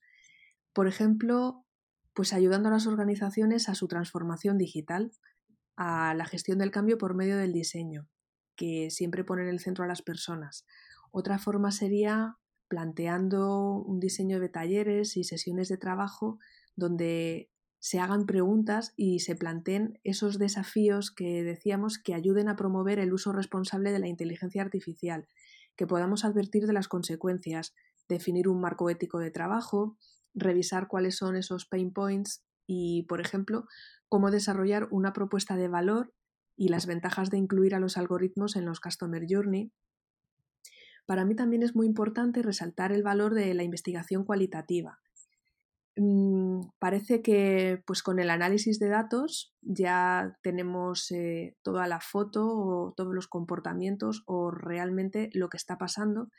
Por 0.73 0.87
ejemplo, 0.87 1.65
pues 2.13 2.33
ayudando 2.33 2.69
a 2.69 2.71
las 2.71 2.87
organizaciones 2.87 3.69
a 3.69 3.75
su 3.75 3.87
transformación 3.87 4.57
digital, 4.57 5.11
a 5.75 6.13
la 6.13 6.25
gestión 6.25 6.57
del 6.57 6.71
cambio 6.71 6.97
por 6.97 7.15
medio 7.15 7.37
del 7.37 7.53
diseño, 7.53 8.07
que 8.55 8.89
siempre 8.89 9.23
pone 9.23 9.43
en 9.43 9.49
el 9.49 9.59
centro 9.59 9.83
a 9.83 9.87
las 9.87 10.01
personas. 10.01 10.65
Otra 11.11 11.39
forma 11.39 11.71
sería 11.71 12.37
planteando 12.67 13.73
un 13.73 13.99
diseño 13.99 14.39
de 14.39 14.49
talleres 14.49 15.17
y 15.17 15.23
sesiones 15.23 15.69
de 15.69 15.77
trabajo 15.77 16.39
donde 16.75 17.49
se 17.79 17.99
hagan 17.99 18.25
preguntas 18.25 18.93
y 18.95 19.19
se 19.19 19.35
planteen 19.35 19.99
esos 20.03 20.37
desafíos 20.37 21.11
que 21.11 21.43
decíamos 21.43 21.97
que 21.97 22.13
ayuden 22.13 22.49
a 22.49 22.55
promover 22.55 22.99
el 22.99 23.13
uso 23.13 23.31
responsable 23.31 23.91
de 23.91 23.99
la 23.99 24.07
inteligencia 24.07 24.61
artificial, 24.61 25.27
que 25.75 25.87
podamos 25.87 26.25
advertir 26.25 26.67
de 26.67 26.73
las 26.73 26.89
consecuencias, 26.89 27.73
definir 28.09 28.49
un 28.49 28.59
marco 28.59 28.89
ético 28.89 29.19
de 29.19 29.31
trabajo, 29.31 29.97
revisar 30.33 30.87
cuáles 30.87 31.17
son 31.17 31.35
esos 31.35 31.65
pain 31.65 31.91
points 31.91 32.43
y, 32.67 33.03
por 33.03 33.21
ejemplo, 33.21 33.65
cómo 34.07 34.31
desarrollar 34.31 34.87
una 34.91 35.13
propuesta 35.13 35.55
de 35.55 35.67
valor 35.67 36.13
y 36.55 36.67
las 36.67 36.85
ventajas 36.85 37.29
de 37.29 37.37
incluir 37.37 37.73
a 37.73 37.79
los 37.79 37.97
algoritmos 37.97 38.55
en 38.55 38.65
los 38.65 38.79
Customer 38.79 39.25
Journey. 39.27 39.71
Para 41.05 41.25
mí 41.25 41.35
también 41.35 41.63
es 41.63 41.75
muy 41.75 41.87
importante 41.87 42.41
resaltar 42.41 42.91
el 42.91 43.01
valor 43.01 43.33
de 43.33 43.53
la 43.53 43.63
investigación 43.63 44.25
cualitativa, 44.25 44.99
mm, 45.95 46.61
parece 46.77 47.21
que 47.21 47.81
pues 47.87 48.03
con 48.03 48.19
el 48.19 48.29
análisis 48.29 48.77
de 48.77 48.89
datos 48.89 49.55
ya 49.61 50.37
tenemos 50.43 51.09
eh, 51.11 51.55
toda 51.63 51.87
la 51.87 51.99
foto 51.99 52.47
o 52.47 52.93
todos 52.95 53.15
los 53.15 53.27
comportamientos 53.27 54.23
o 54.27 54.51
realmente 54.51 55.29
lo 55.33 55.49
que 55.49 55.57
está 55.57 55.77
pasando, 55.77 56.29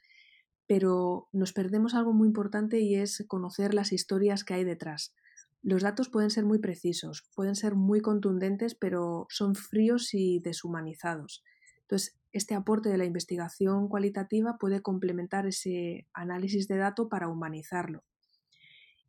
pero 0.70 1.28
nos 1.32 1.52
perdemos 1.52 1.96
algo 1.96 2.12
muy 2.12 2.28
importante 2.28 2.78
y 2.78 2.94
es 2.94 3.24
conocer 3.26 3.74
las 3.74 3.90
historias 3.90 4.44
que 4.44 4.54
hay 4.54 4.62
detrás. 4.62 5.16
Los 5.62 5.82
datos 5.82 6.08
pueden 6.08 6.30
ser 6.30 6.44
muy 6.44 6.60
precisos, 6.60 7.28
pueden 7.34 7.56
ser 7.56 7.74
muy 7.74 8.00
contundentes, 8.00 8.76
pero 8.76 9.26
son 9.30 9.56
fríos 9.56 10.14
y 10.14 10.38
deshumanizados. 10.38 11.42
Entonces, 11.80 12.20
este 12.30 12.54
aporte 12.54 12.88
de 12.88 12.98
la 12.98 13.04
investigación 13.04 13.88
cualitativa 13.88 14.58
puede 14.58 14.80
complementar 14.80 15.44
ese 15.44 16.06
análisis 16.12 16.68
de 16.68 16.76
datos 16.76 17.08
para 17.10 17.26
humanizarlo. 17.26 18.04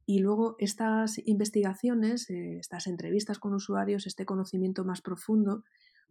Y 0.08 0.18
luego 0.18 0.56
estas 0.58 1.20
investigaciones, 1.28 2.28
eh, 2.32 2.58
estas 2.58 2.88
entrevistas 2.88 3.38
con 3.38 3.54
usuarios, 3.54 4.08
este 4.08 4.26
conocimiento 4.26 4.84
más 4.84 5.04
profundo, 5.04 5.64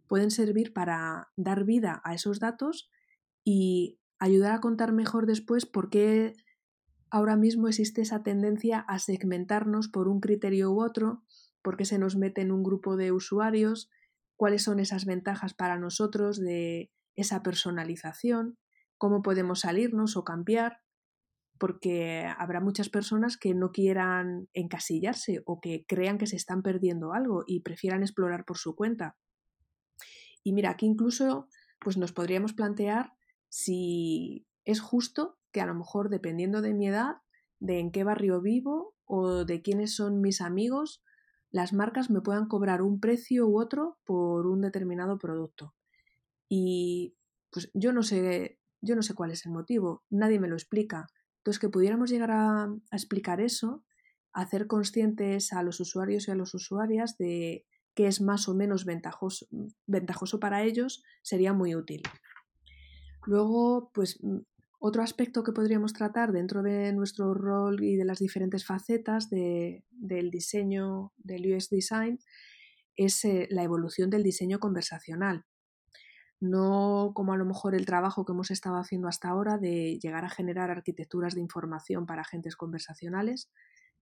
pueden 0.07 0.31
servir 0.31 0.71
para 0.71 1.27
dar 1.35 1.65
vida 1.65 2.01
a 2.05 2.13
esos 2.13 2.39
datos 2.39 2.89
y 3.43 3.97
ayudar 4.21 4.51
a 4.51 4.61
contar 4.61 4.93
mejor 4.93 5.25
después 5.25 5.65
por 5.65 5.89
qué 5.89 6.35
ahora 7.09 7.35
mismo 7.35 7.67
existe 7.67 8.01
esa 8.01 8.21
tendencia 8.21 8.79
a 8.79 8.99
segmentarnos 8.99 9.87
por 9.87 10.07
un 10.07 10.21
criterio 10.21 10.71
u 10.71 10.83
otro, 10.83 11.23
por 11.63 11.75
qué 11.75 11.85
se 11.85 11.97
nos 11.97 12.15
mete 12.15 12.41
en 12.41 12.51
un 12.51 12.61
grupo 12.61 12.95
de 12.97 13.11
usuarios, 13.11 13.89
cuáles 14.35 14.61
son 14.61 14.79
esas 14.79 15.05
ventajas 15.05 15.55
para 15.55 15.79
nosotros 15.79 16.39
de 16.39 16.91
esa 17.15 17.41
personalización, 17.41 18.59
cómo 18.99 19.23
podemos 19.23 19.61
salirnos 19.61 20.15
o 20.15 20.23
cambiar, 20.23 20.81
porque 21.57 22.31
habrá 22.37 22.59
muchas 22.59 22.89
personas 22.89 23.37
que 23.37 23.55
no 23.55 23.71
quieran 23.71 24.49
encasillarse 24.53 25.41
o 25.47 25.59
que 25.59 25.83
crean 25.87 26.19
que 26.19 26.27
se 26.27 26.35
están 26.35 26.61
perdiendo 26.61 27.13
algo 27.13 27.43
y 27.47 27.61
prefieran 27.61 28.03
explorar 28.03 28.45
por 28.45 28.59
su 28.59 28.75
cuenta. 28.75 29.17
Y 30.43 30.53
mira, 30.53 30.69
aquí 30.69 30.85
incluso 30.85 31.47
pues 31.79 31.97
nos 31.97 32.13
podríamos 32.13 32.53
plantear 32.53 33.13
si 33.51 34.47
es 34.63 34.79
justo 34.79 35.37
que 35.51 35.59
a 35.59 35.65
lo 35.65 35.75
mejor 35.75 36.09
dependiendo 36.09 36.61
de 36.61 36.73
mi 36.73 36.87
edad, 36.87 37.17
de 37.59 37.79
en 37.79 37.91
qué 37.91 38.05
barrio 38.05 38.41
vivo 38.41 38.95
o 39.03 39.43
de 39.43 39.61
quiénes 39.61 39.93
son 39.93 40.21
mis 40.21 40.39
amigos, 40.39 41.03
las 41.51 41.73
marcas 41.73 42.09
me 42.09 42.21
puedan 42.21 42.47
cobrar 42.47 42.81
un 42.81 43.01
precio 43.01 43.45
u 43.45 43.59
otro 43.59 43.99
por 44.05 44.47
un 44.47 44.61
determinado 44.61 45.17
producto. 45.17 45.75
Y 46.47 47.17
pues 47.51 47.69
yo 47.73 47.91
no 47.91 48.03
sé, 48.03 48.57
yo 48.79 48.95
no 48.95 49.01
sé 49.01 49.13
cuál 49.13 49.31
es 49.31 49.45
el 49.45 49.51
motivo, 49.51 50.05
nadie 50.09 50.39
me 50.39 50.47
lo 50.47 50.55
explica. 50.55 51.07
Entonces, 51.39 51.59
que 51.59 51.69
pudiéramos 51.69 52.09
llegar 52.09 52.31
a, 52.31 52.73
explicar 52.91 53.41
eso, 53.41 53.83
hacer 54.31 54.67
conscientes 54.67 55.51
a 55.51 55.61
los 55.61 55.81
usuarios 55.81 56.27
y 56.27 56.31
a 56.31 56.35
las 56.35 56.53
usuarias 56.53 57.17
de 57.17 57.65
qué 57.95 58.07
es 58.07 58.21
más 58.21 58.47
o 58.47 58.55
menos 58.55 58.85
ventajoso, 58.85 59.45
ventajoso 59.87 60.39
para 60.39 60.63
ellos, 60.63 61.03
sería 61.21 61.51
muy 61.51 61.75
útil. 61.75 62.01
Luego, 63.25 63.91
pues 63.93 64.19
otro 64.79 65.03
aspecto 65.03 65.43
que 65.43 65.51
podríamos 65.51 65.93
tratar 65.93 66.31
dentro 66.31 66.63
de 66.63 66.91
nuestro 66.93 67.33
rol 67.33 67.83
y 67.83 67.95
de 67.95 68.05
las 68.05 68.19
diferentes 68.19 68.65
facetas 68.65 69.29
del 69.29 70.31
diseño 70.31 71.13
del 71.17 71.53
UX 71.53 71.69
Design 71.69 72.19
es 72.95 73.23
eh, 73.25 73.47
la 73.51 73.63
evolución 73.63 74.09
del 74.09 74.23
diseño 74.23 74.59
conversacional 74.59 75.45
no 76.41 77.11
como 77.13 77.33
a 77.33 77.37
lo 77.37 77.45
mejor 77.45 77.75
el 77.75 77.85
trabajo 77.85 78.25
que 78.25 78.33
hemos 78.33 78.51
estado 78.51 78.77
haciendo 78.77 79.07
hasta 79.07 79.29
ahora 79.29 79.57
de 79.57 79.99
llegar 80.01 80.25
a 80.25 80.29
generar 80.29 80.71
arquitecturas 80.71 81.35
de 81.35 81.41
información 81.41 82.05
para 82.07 82.23
agentes 82.23 82.55
conversacionales, 82.55 83.51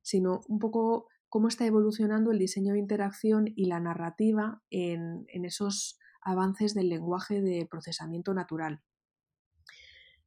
sino 0.01 0.39
un 0.47 0.57
poco 0.57 1.07
cómo 1.27 1.49
está 1.49 1.65
evolucionando 1.65 2.31
el 2.31 2.39
diseño 2.39 2.73
de 2.73 2.79
interacción 2.79 3.45
y 3.53 3.65
la 3.65 3.81
narrativa 3.81 4.63
en, 4.69 5.27
esos 5.43 5.99
avances 6.21 6.73
del 6.73 6.89
lenguaje 6.89 7.41
de 7.41 7.67
procesamiento 7.69 8.33
natural. 8.33 8.81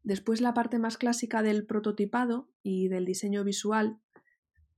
Después 0.02 0.40
la 0.40 0.54
parte 0.54 0.78
más 0.78 0.98
clásica 0.98 1.42
del 1.42 1.64
prototipado 1.66 2.48
y 2.62 2.88
del 2.88 3.04
diseño 3.04 3.44
visual, 3.44 3.98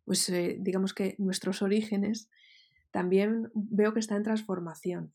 pues 0.05 0.29
eh, 0.29 0.57
digamos 0.61 0.93
que 0.93 1.15
nuestros 1.19 1.63
orígenes, 1.63 2.29
también 2.91 3.51
veo 3.55 3.93
que 3.93 4.01
está 4.01 4.17
en 4.17 4.23
transformación. 4.23 5.13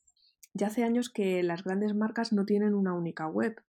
Ya 0.53 0.67
hace 0.67 0.83
años 0.83 1.09
que 1.09 1.43
las 1.43 1.63
grandes 1.63 1.95
marcas 1.95 2.33
no 2.33 2.45
tienen 2.45 2.73
una 2.73 2.93
única 2.93 3.27
web. 3.27 3.63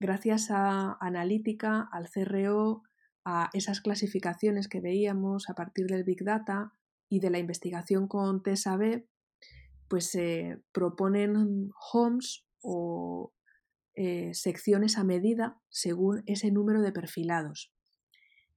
Gracias 0.00 0.50
a 0.50 0.96
analítica, 1.00 1.88
al 1.92 2.08
CRO, 2.08 2.82
a 3.24 3.50
esas 3.52 3.80
clasificaciones 3.80 4.66
que 4.66 4.80
veíamos 4.80 5.48
a 5.48 5.54
partir 5.54 5.86
del 5.86 6.04
Big 6.04 6.24
Data 6.24 6.72
y 7.08 7.20
de 7.20 7.30
la 7.30 7.38
investigación 7.38 8.08
con 8.08 8.42
TESAB, 8.42 9.04
pues 9.86 10.06
se 10.06 10.60
proponen 10.72 11.70
homes 11.92 12.44
o 12.62 13.32
eh, 13.94 14.30
secciones 14.32 14.98
a 14.98 15.04
medida 15.04 15.60
según 15.68 16.22
ese 16.26 16.50
número 16.50 16.80
de 16.82 16.92
perfilados. 16.92 17.72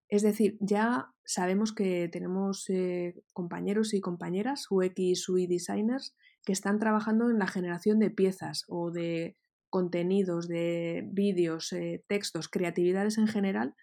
Es 0.07 0.21
decir, 0.21 0.57
ya 0.59 1.11
sabemos 1.25 1.73
que 1.73 2.07
tenemos 2.09 2.69
eh, 2.69 3.15
compañeros 3.33 3.93
y 3.93 4.01
compañeras, 4.01 4.67
UX, 4.69 5.27
UI 5.27 5.47
designers, 5.47 6.15
que 6.43 6.53
están 6.53 6.79
trabajando 6.79 7.29
en 7.29 7.39
la 7.39 7.47
generación 7.47 7.99
de 7.99 8.11
piezas 8.11 8.65
o 8.67 8.91
de 8.91 9.35
contenidos, 9.69 10.47
de 10.47 11.05
vídeos, 11.11 11.73
eh, 11.73 12.03
textos, 12.07 12.47
creatividades 12.47 13.17
en 13.17 13.27
general, 13.27 13.75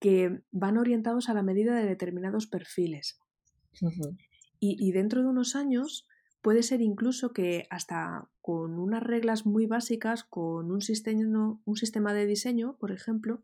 que 0.00 0.42
van 0.50 0.76
orientados 0.76 1.28
a 1.28 1.34
la 1.34 1.42
medida 1.42 1.74
de 1.74 1.86
determinados 1.86 2.46
perfiles. 2.46 3.18
y, 4.60 4.90
dentro 4.90 5.22
de 5.22 5.28
unos 5.28 5.54
años 5.54 6.08
puede 6.42 6.62
ser 6.62 6.80
incluso 6.80 7.32
que 7.32 7.66
hasta 7.70 8.28
con 8.40 8.78
unas 8.78 9.02
reglas 9.02 9.46
muy 9.46 9.66
básicas, 9.66 10.24
con 10.24 10.70
un 10.70 10.80
sistema, 10.80 12.14
de 12.14 12.26
diseño, 12.26 12.76
por 12.78 12.92
ejemplo, 12.92 13.42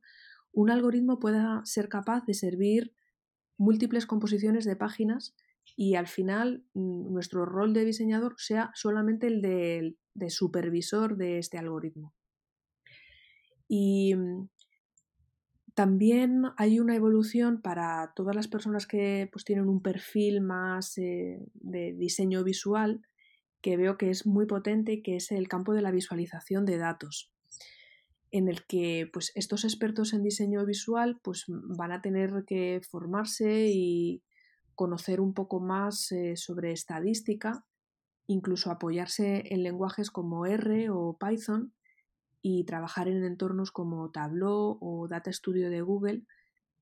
un 0.52 0.70
algoritmo 0.70 1.18
pueda 1.18 1.62
ser 1.64 1.88
capaz 1.88 2.24
de 2.26 2.34
servir 2.34 2.94
múltiples 3.56 4.06
composiciones 4.06 4.64
de 4.64 4.76
páginas 4.76 5.34
y 5.76 5.96
al 5.96 6.06
final 6.06 6.64
mm, 6.74 7.12
nuestro 7.12 7.44
rol 7.44 7.72
de 7.72 7.84
diseñador 7.84 8.34
sea 8.38 8.70
solamente 8.74 9.26
el 9.26 9.42
de, 9.42 10.30
supervisor 10.30 11.16
de 11.16 11.38
este 11.38 11.58
algoritmo. 11.58 12.14
Mm, 13.68 14.46
también 15.74 16.44
hay 16.56 16.80
una 16.80 16.94
evolución 16.94 17.60
para 17.60 18.12
todas 18.14 18.34
las 18.34 18.48
personas 18.48 18.86
que 18.86 19.28
pues, 19.32 19.44
tienen 19.44 19.68
un 19.68 19.82
perfil 19.82 20.40
más 20.40 20.96
eh, 20.98 21.40
de 21.54 21.92
diseño 21.94 22.44
visual 22.44 23.02
que 23.60 23.76
veo 23.76 23.96
que 23.96 24.10
es 24.10 24.26
muy 24.26 24.46
potente, 24.46 25.02
que 25.02 25.16
es 25.16 25.32
el 25.32 25.48
campo 25.48 25.72
de 25.72 25.82
la 25.82 25.90
visualización 25.90 26.64
de 26.66 26.78
datos 26.78 27.34
en 28.34 28.48
el 28.48 28.66
que 28.66 29.08
pues, 29.12 29.30
estos 29.36 29.62
expertos 29.62 30.12
en 30.12 30.24
diseño 30.24 30.66
visual 30.66 31.20
pues, 31.22 31.44
van 31.46 31.92
a 31.92 32.02
tener 32.02 32.44
que 32.44 32.80
formarse 32.90 33.68
y 33.72 34.24
conocer 34.74 35.20
un 35.20 35.34
poco 35.34 35.60
más 35.60 36.10
eh, 36.10 36.36
sobre 36.36 36.72
estadística, 36.72 37.64
incluso 38.26 38.72
apoyarse 38.72 39.44
en 39.54 39.62
lenguajes 39.62 40.10
como 40.10 40.46
R 40.46 40.90
o 40.90 41.16
Python 41.16 41.72
y 42.46 42.64
trabajar 42.64 43.08
en 43.08 43.24
entornos 43.24 43.72
como 43.72 44.10
Tableau 44.10 44.76
o 44.78 45.08
Data 45.08 45.32
Studio 45.32 45.70
de 45.70 45.80
Google 45.80 46.24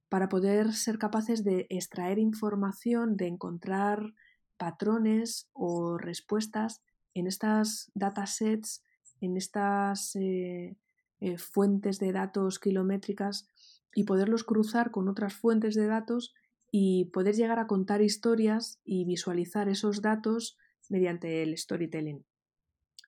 para 0.09 0.29
poder 0.29 0.73
ser 0.73 0.99
capaces 0.99 1.45
de 1.45 1.69
extraer 1.71 2.19
información, 2.19 3.17
de 3.17 3.29
encontrar 3.29 4.13
patrones 4.57 5.49
o 5.53 5.99
respuestas 5.99 6.83
en 7.15 7.29
estas 7.29 7.93
datasets, 7.95 8.83
en 9.21 9.37
estas 9.37 10.17
eh, 10.17 10.75
eh, 11.21 11.39
fuentes 11.39 12.01
de 12.01 12.11
datos 12.11 12.59
kilométricas 12.59 13.47
y 13.95 14.03
poderlos 14.03 14.43
cruzar 14.43 14.91
con 14.91 15.09
otras 15.09 15.33
fuentes 15.33 15.77
de 15.77 15.87
datos 15.87 16.35
y 16.73 17.05
poder 17.13 17.37
llegar 17.37 17.61
a 17.61 17.69
contar 17.69 18.03
historias 18.03 18.81
y 18.85 19.05
visualizar 19.05 19.69
esos 19.69 20.03
datos 20.03 20.59
mediante 20.89 21.45
el 21.45 21.57
storytelling. 21.57 22.25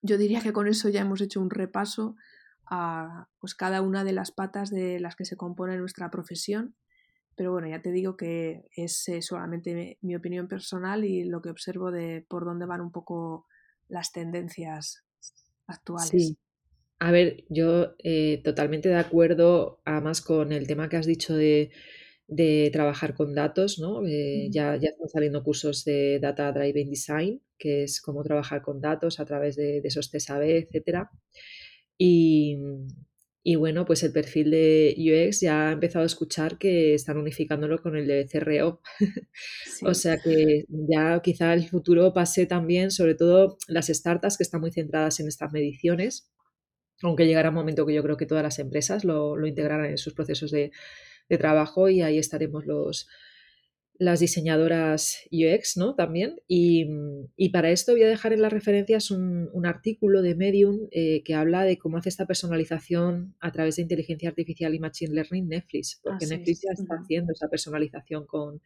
Yo 0.03 0.19
diría 0.19 0.41
que 0.41 0.53
con 0.53 0.69
eso 0.69 0.89
ya 0.89 1.01
hemos 1.01 1.21
hecho 1.21 1.41
un 1.41 1.51
repaso 1.51 2.15
a 2.75 3.29
pues, 3.39 3.55
cada 3.55 3.83
una 3.83 4.05
de 4.05 4.13
las 4.13 4.31
patas 4.33 4.71
de 4.71 5.01
las 5.01 5.17
que 5.17 5.25
se 5.25 5.37
compone 5.37 5.77
nuestra 5.77 6.11
profesión, 6.11 6.75
pero 7.37 7.53
bueno, 7.53 7.69
ya 7.69 7.83
te 7.83 7.91
digo 7.91 8.17
que 8.17 8.69
es 8.77 9.09
eh, 9.09 9.23
solamente 9.23 9.99
mi 10.01 10.15
opinión 10.15 10.49
personal 10.49 11.05
y 11.05 11.25
lo 11.25 11.43
que 11.43 11.51
observo 11.51 11.91
de 11.91 12.25
por 12.29 12.45
dónde 12.45 12.67
van 12.67 12.81
un 12.81 12.93
poco 12.93 13.47
las 13.89 14.13
tendencias 14.13 15.05
actuales. 15.67 16.11
Sí. 16.11 16.39
A 17.01 17.11
ver, 17.11 17.45
yo 17.49 17.95
eh, 17.99 18.41
totalmente 18.45 18.89
de 18.89 18.99
acuerdo, 18.99 19.81
además 19.85 20.21
con 20.21 20.53
el 20.53 20.67
tema 20.67 20.89
que 20.89 20.97
has 20.97 21.07
dicho 21.07 21.35
de 21.35 21.71
de 22.27 22.71
trabajar 22.73 23.15
con 23.15 23.35
datos, 23.35 23.79
¿no? 23.79 24.07
Eh, 24.07 24.49
ya, 24.51 24.77
ya 24.77 24.91
están 24.91 25.09
saliendo 25.09 25.43
cursos 25.43 25.85
de 25.85 26.19
Data 26.21 26.51
Driven 26.53 26.91
Design, 26.91 27.43
que 27.59 27.85
es 27.85 28.01
cómo 28.01 28.23
trabajar 28.23 28.63
con 28.63 28.81
datos 28.81 29.21
a 29.21 29.27
través 29.27 29.57
de, 29.57 29.79
esos 29.85 30.11
TSAB, 30.11 30.43
etcétera. 30.43 31.11
Y, 31.99 32.57
Y 33.47 33.57
bueno, 33.57 33.85
pues 33.85 34.03
el 34.03 34.13
perfil 34.13 34.51
de 34.51 34.95
UX 34.99 35.41
ya 35.41 35.69
ha 35.69 35.73
empezado 35.73 36.03
a 36.03 36.07
escuchar 36.07 36.57
que 36.57 36.95
están 36.95 37.19
unificándolo 37.19 37.83
con 37.83 37.95
el 37.95 38.07
de 38.07 38.27
CRO. 38.27 38.81
o 39.83 39.95
sea 39.95 40.17
que 40.19 40.65
ya 40.69 41.21
quizá 41.23 41.53
el 41.53 41.69
futuro 41.69 42.15
pase 42.15 42.47
también, 42.47 42.91
sobre 42.91 43.15
todo 43.15 43.59
las 43.69 43.89
startups 43.89 44.39
que 44.39 44.45
están 44.45 44.63
muy 44.63 44.73
centradas 44.73 45.21
en 45.21 45.29
estas 45.29 45.53
mediciones, 45.53 46.33
aunque 47.03 47.27
llegará 47.27 47.51
un 47.51 47.57
momento 47.57 47.87
que 47.87 47.95
yo 47.95 48.03
creo 48.03 48.17
que 48.17 48.27
todas 48.27 48.45
las 48.45 48.59
empresas 48.59 49.05
lo, 49.05 49.47
integrarán 49.47 49.91
en 49.91 49.99
sus 49.99 50.15
procesos 50.15 50.51
de 50.51 50.71
trabajo 51.39 51.91
y 51.91 52.01
ahí 52.03 52.19
estaremos 52.19 52.65
los, 52.67 53.09
las 53.97 54.21
diseñadoras 54.21 55.19
UX, 55.31 55.77
¿no? 55.77 55.95
También. 55.95 56.41
Y, 56.49 56.87
para 57.53 57.71
esto 57.71 57.93
voy 57.93 58.03
a 58.03 58.09
dejar 58.09 58.33
en 58.33 58.43
las 58.43 58.53
referencias 58.53 59.11
un, 59.11 59.65
artículo 59.65 60.21
de 60.23 60.35
Medium 60.35 60.89
eh, 60.91 61.23
que 61.25 61.35
habla 61.35 61.63
de 61.65 61.79
cómo 61.79 61.97
hace 61.97 62.09
esta 62.09 62.27
personalización 62.27 63.35
a 63.41 63.53
través 63.53 63.77
de 63.77 63.83
inteligencia 63.83 64.29
artificial 64.29 64.75
y 64.75 64.79
machine 64.79 65.15
learning 65.15 65.49
Netflix, 65.49 66.01
porque 66.03 66.27
Netflix 66.27 66.63
ya 66.63 66.73
está 66.73 66.95
haciendo 66.97 67.33
esa 67.33 67.49
personalización 67.49 68.27
con, 68.27 68.61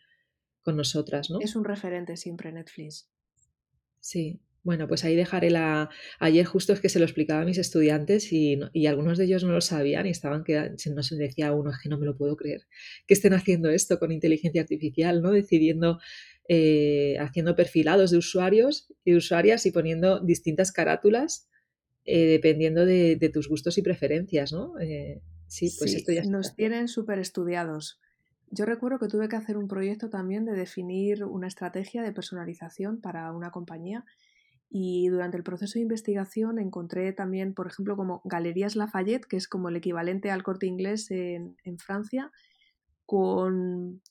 con 0.62 0.76
nosotras, 0.76 1.30
¿no? 1.30 1.40
Es 1.40 1.54
un 1.54 1.64
referente 1.64 2.16
siempre 2.16 2.50
Netflix. 2.50 3.08
Sí, 4.00 4.40
bueno, 4.62 4.88
pues 4.88 5.04
ahí 5.04 5.16
dejaré 5.16 5.50
la... 5.50 5.88
Ayer 6.18 6.44
justo 6.44 6.72
es 6.72 6.80
que 6.80 6.88
se 6.88 6.98
lo 6.98 7.04
explicaba 7.04 7.42
a 7.42 7.44
mis 7.44 7.58
estudiantes 7.58 8.32
y, 8.32 8.60
algunos 8.86 9.18
de 9.18 9.24
ellos 9.24 9.44
no 9.44 9.52
lo 9.52 9.60
sabían 9.60 10.06
y 10.06 10.10
estaban 10.10 10.44
que 10.44 10.72
no 10.94 11.02
se 11.02 11.16
decía 11.16 11.52
uno, 11.52 11.70
es 11.70 11.78
que 11.82 11.88
no 11.88 11.98
me 11.98 12.06
lo 12.06 12.16
puedo 12.16 12.36
creer, 12.36 12.66
que 13.06 13.14
estén 13.14 13.34
haciendo 13.34 13.70
esto 13.70 13.98
con 13.98 14.12
inteligencia 14.12 14.60
artificial, 14.60 15.22
¿no? 15.22 15.32
Decidiendo, 15.32 15.98
eh, 16.48 17.16
haciendo 17.20 17.56
perfilados 17.56 18.10
de 18.10 18.18
usuarios 18.18 18.92
y 19.04 19.14
usuarias 19.14 19.64
y 19.66 19.70
poniendo 19.70 20.20
distintas 20.20 20.72
carátulas 20.72 21.48
eh, 22.10 22.26
dependiendo 22.26 22.86
de, 22.86 23.30
tus 23.30 23.50
gustos 23.50 23.76
y 23.76 23.82
preferencias, 23.82 24.50
¿no? 24.50 24.78
Eh, 24.80 25.20
sí, 25.46 25.70
pues 25.78 25.92
esto 25.92 26.10
ya 26.10 26.22
Nos 26.22 26.56
tienen 26.56 26.88
súper 26.88 27.18
estudiados. 27.18 28.00
Yo 28.50 28.64
recuerdo 28.64 28.98
que 28.98 29.08
tuve 29.08 29.28
que 29.28 29.36
hacer 29.36 29.58
un 29.58 29.68
proyecto 29.68 30.08
también 30.08 30.46
de 30.46 30.52
definir 30.52 31.24
una 31.24 31.48
estrategia 31.48 32.02
de 32.02 32.12
personalización 32.12 33.02
para 33.02 33.30
una 33.32 33.50
compañía 33.50 34.06
y 34.70 35.08
durante 35.08 35.36
el 35.36 35.42
proceso 35.42 35.74
de 35.74 35.82
investigación 35.82 36.58
encontré 36.58 37.12
también, 37.12 37.54
por 37.54 37.66
ejemplo, 37.66 37.96
como 37.96 38.20
Galerías 38.24 38.76
Lafayette, 38.76 39.26
que 39.26 39.36
es 39.36 39.48
como 39.48 39.70
el 39.70 39.76
equivalente 39.76 40.30
al 40.30 40.42
corte 40.42 40.66
inglés 40.66 41.10
en, 41.10 41.56
Francia, 41.78 42.30
con 43.06 44.02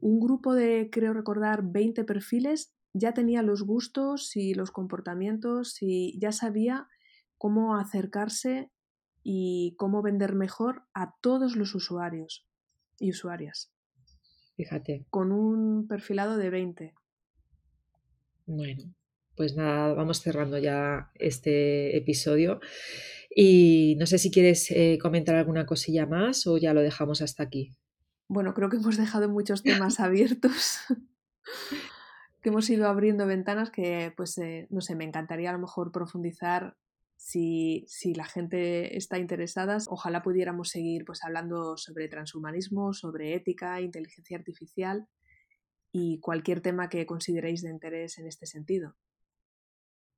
un 0.00 0.20
grupo 0.20 0.54
de, 0.54 0.88
creo 0.90 1.12
recordar, 1.12 1.62
20 1.62 2.04
perfiles, 2.04 2.74
ya 2.92 3.14
tenía 3.14 3.42
los 3.42 3.62
gustos 3.62 4.36
y 4.36 4.54
los 4.54 4.72
comportamientos 4.72 5.80
y 5.80 6.18
ya 6.18 6.32
sabía 6.32 6.88
cómo 7.38 7.76
acercarse 7.76 8.72
y 9.22 9.76
cómo 9.78 10.02
vender 10.02 10.34
mejor 10.34 10.82
a 10.92 11.14
todos 11.20 11.54
los 11.54 11.74
usuarios 11.76 12.48
y 12.98 13.10
usuarias. 13.10 13.72
Fíjate. 14.56 15.06
Con 15.10 15.30
un 15.30 15.86
perfilado 15.86 16.36
de 16.36 16.50
20. 16.50 16.94
Bueno, 18.46 18.92
pues 19.40 19.56
nada, 19.56 19.94
vamos 19.94 20.20
cerrando 20.20 20.58
ya 20.58 21.10
este 21.14 21.96
episodio. 21.96 22.60
Y 23.34 23.96
no 23.98 24.04
sé 24.04 24.18
si 24.18 24.30
quieres 24.30 24.70
eh, 24.70 24.98
comentar 25.00 25.34
alguna 25.34 25.64
cosilla 25.64 26.04
más 26.04 26.46
o 26.46 26.58
ya 26.58 26.74
lo 26.74 26.82
dejamos 26.82 27.22
hasta 27.22 27.42
aquí. 27.42 27.74
Bueno, 28.28 28.52
creo 28.52 28.68
que 28.68 28.76
hemos 28.76 28.98
dejado 28.98 29.30
muchos 29.30 29.62
temas 29.62 29.98
abiertos, 30.00 30.80
que 32.42 32.50
hemos 32.50 32.68
ido 32.68 32.86
abriendo 32.86 33.24
ventanas 33.24 33.70
que, 33.70 34.12
pues, 34.14 34.36
eh, 34.36 34.66
no 34.68 34.82
sé, 34.82 34.94
me 34.94 35.04
encantaría 35.04 35.48
a 35.48 35.54
lo 35.54 35.60
mejor 35.60 35.90
profundizar 35.90 36.76
si, 37.16 37.86
si, 37.88 38.12
la 38.12 38.26
gente 38.26 38.98
está 38.98 39.16
interesada. 39.16 39.78
Ojalá 39.88 40.20
pudiéramos 40.20 40.68
seguir 40.68 41.06
pues, 41.06 41.24
hablando 41.24 41.78
sobre 41.78 42.08
transhumanismo, 42.08 42.92
sobre 42.92 43.34
ética, 43.34 43.80
inteligencia 43.80 44.36
artificial 44.36 45.08
y 45.92 46.20
cualquier 46.20 46.60
tema 46.60 46.90
que 46.90 47.06
consideréis 47.06 47.62
de 47.62 47.70
interés 47.70 48.18
en 48.18 48.26
este 48.26 48.44
sentido. 48.44 48.96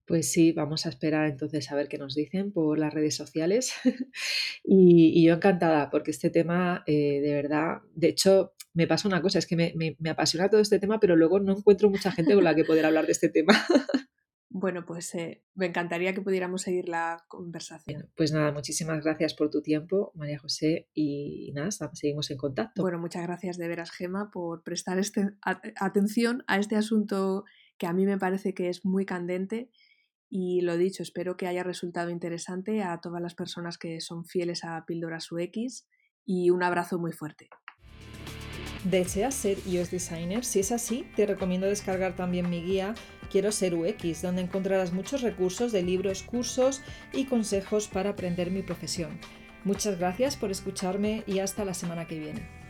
Pues 0.07 0.33
sí, 0.33 0.53
vamos 0.53 0.85
a 0.85 0.89
esperar 0.89 1.29
entonces 1.29 1.71
a 1.71 1.77
ver 1.77 1.89
qué 1.89 1.97
nos 1.97 2.15
dicen 2.15 2.53
por 2.53 2.79
las 2.79 2.93
redes 2.93 3.15
sociales. 3.15 3.73
y, 4.65 5.25
yo 5.25 5.35
encantada, 5.35 5.91
porque 5.91 6.11
este 6.11 6.31
tema, 6.31 6.83
eh, 6.87 7.21
de 7.21 7.33
verdad, 7.35 7.83
de 7.95 8.09
hecho, 8.09 8.55
me 8.75 8.87
pasa 8.87 9.09
una 9.09 9.23
cosa, 9.23 9.39
es 9.39 9.47
que 9.47 9.57
me, 9.57 10.11
apasiona 10.11 10.49
todo 10.49 10.61
este 10.61 10.79
tema, 10.79 10.99
pero 10.99 11.17
luego 11.17 11.39
no 11.39 11.57
encuentro 11.57 11.89
mucha 11.91 12.11
gente 12.11 12.35
con 12.35 12.45
la 12.45 12.55
que 12.55 12.65
poder 12.65 12.85
hablar 12.85 13.07
de 13.07 13.13
este 13.13 13.29
tema. 13.29 13.55
Bueno, 14.55 14.85
pues 14.85 15.15
eh, 15.15 15.43
me 15.55 15.65
encantaría 15.65 16.13
que 16.13 16.21
pudiéramos 16.21 16.61
seguir 16.61 16.87
la 16.87 17.25
conversación. 17.27 18.11
pues 18.15 18.33
nada, 18.33 18.53
muchísimas 18.53 19.03
gracias 19.03 19.33
por 19.33 19.49
tu 19.49 19.63
tiempo, 19.63 20.13
María 20.15 20.39
José, 20.39 20.91
y 20.93 21.53
nada, 21.55 21.71
seguimos 21.71 22.31
en 22.31 22.37
contacto. 22.37 22.83
Bueno, 22.83 22.99
muchas 22.99 23.23
gracias 23.23 23.57
de 23.57 23.67
veras, 23.67 23.91
Gema, 23.91 24.31
por 24.31 24.63
prestar 24.63 24.99
este, 24.99 25.31
atención 25.41 26.45
a 26.49 26.59
este 26.59 26.77
asunto 26.77 27.45
que 27.79 27.87
a 27.87 27.95
mí 27.95 28.05
me 28.05 28.19
parece 28.19 28.53
que 28.53 28.69
es 28.69 28.85
muy 28.85 29.07
candente 29.07 29.71
y 30.35 30.63
lo 30.63 30.79
dicho, 30.79 31.03
espero 31.03 31.37
que 31.37 31.47
haya 31.47 31.63
resultado 31.63 32.09
interesante 32.09 32.83
a 32.83 32.99
todas 33.03 33.21
las 33.21 33.35
personas 33.35 33.77
que 33.77 34.01
son 34.01 34.25
fieles 34.25 34.65
a 34.65 34.83
Píldoras 34.87 35.31
UX 35.31 35.87
y 36.25 36.49
un 36.49 36.63
abrazo 36.63 36.99
muy 36.99 37.13
fuerte. 37.13 37.51
¿Deseas 38.85 39.35
ser 39.35 39.59
UX 39.59 39.91
Designer? 39.91 40.43
Si 40.43 40.61
es 40.61 40.73
así, 40.73 41.07
te 41.17 41.27
recomiendo 41.27 41.67
descargar 41.67 42.17
también 42.17 42.49
mi 42.49 42.63
guía 42.63 42.95
Quiero 43.31 43.53
ser 43.53 43.75
UX, 43.75 44.23
donde 44.23 44.41
encontrarás 44.41 44.95
muchos 44.95 45.21
recursos 45.21 45.71
de 45.71 45.83
libros, 45.83 46.23
cursos 46.23 46.81
y 47.13 47.27
consejos 47.27 47.89
para 47.89 48.11
aprender 48.11 48.51
mi 48.51 48.63
profesión. 48.63 49.19
Muchas 49.65 49.99
gracias 49.99 50.37
por 50.37 50.51
escucharme 50.51 51.25
y 51.27 51.41
hasta 51.41 51.67
la 51.67 51.75
semana 51.75 52.07
que 52.07 52.19
viene. 52.19 52.62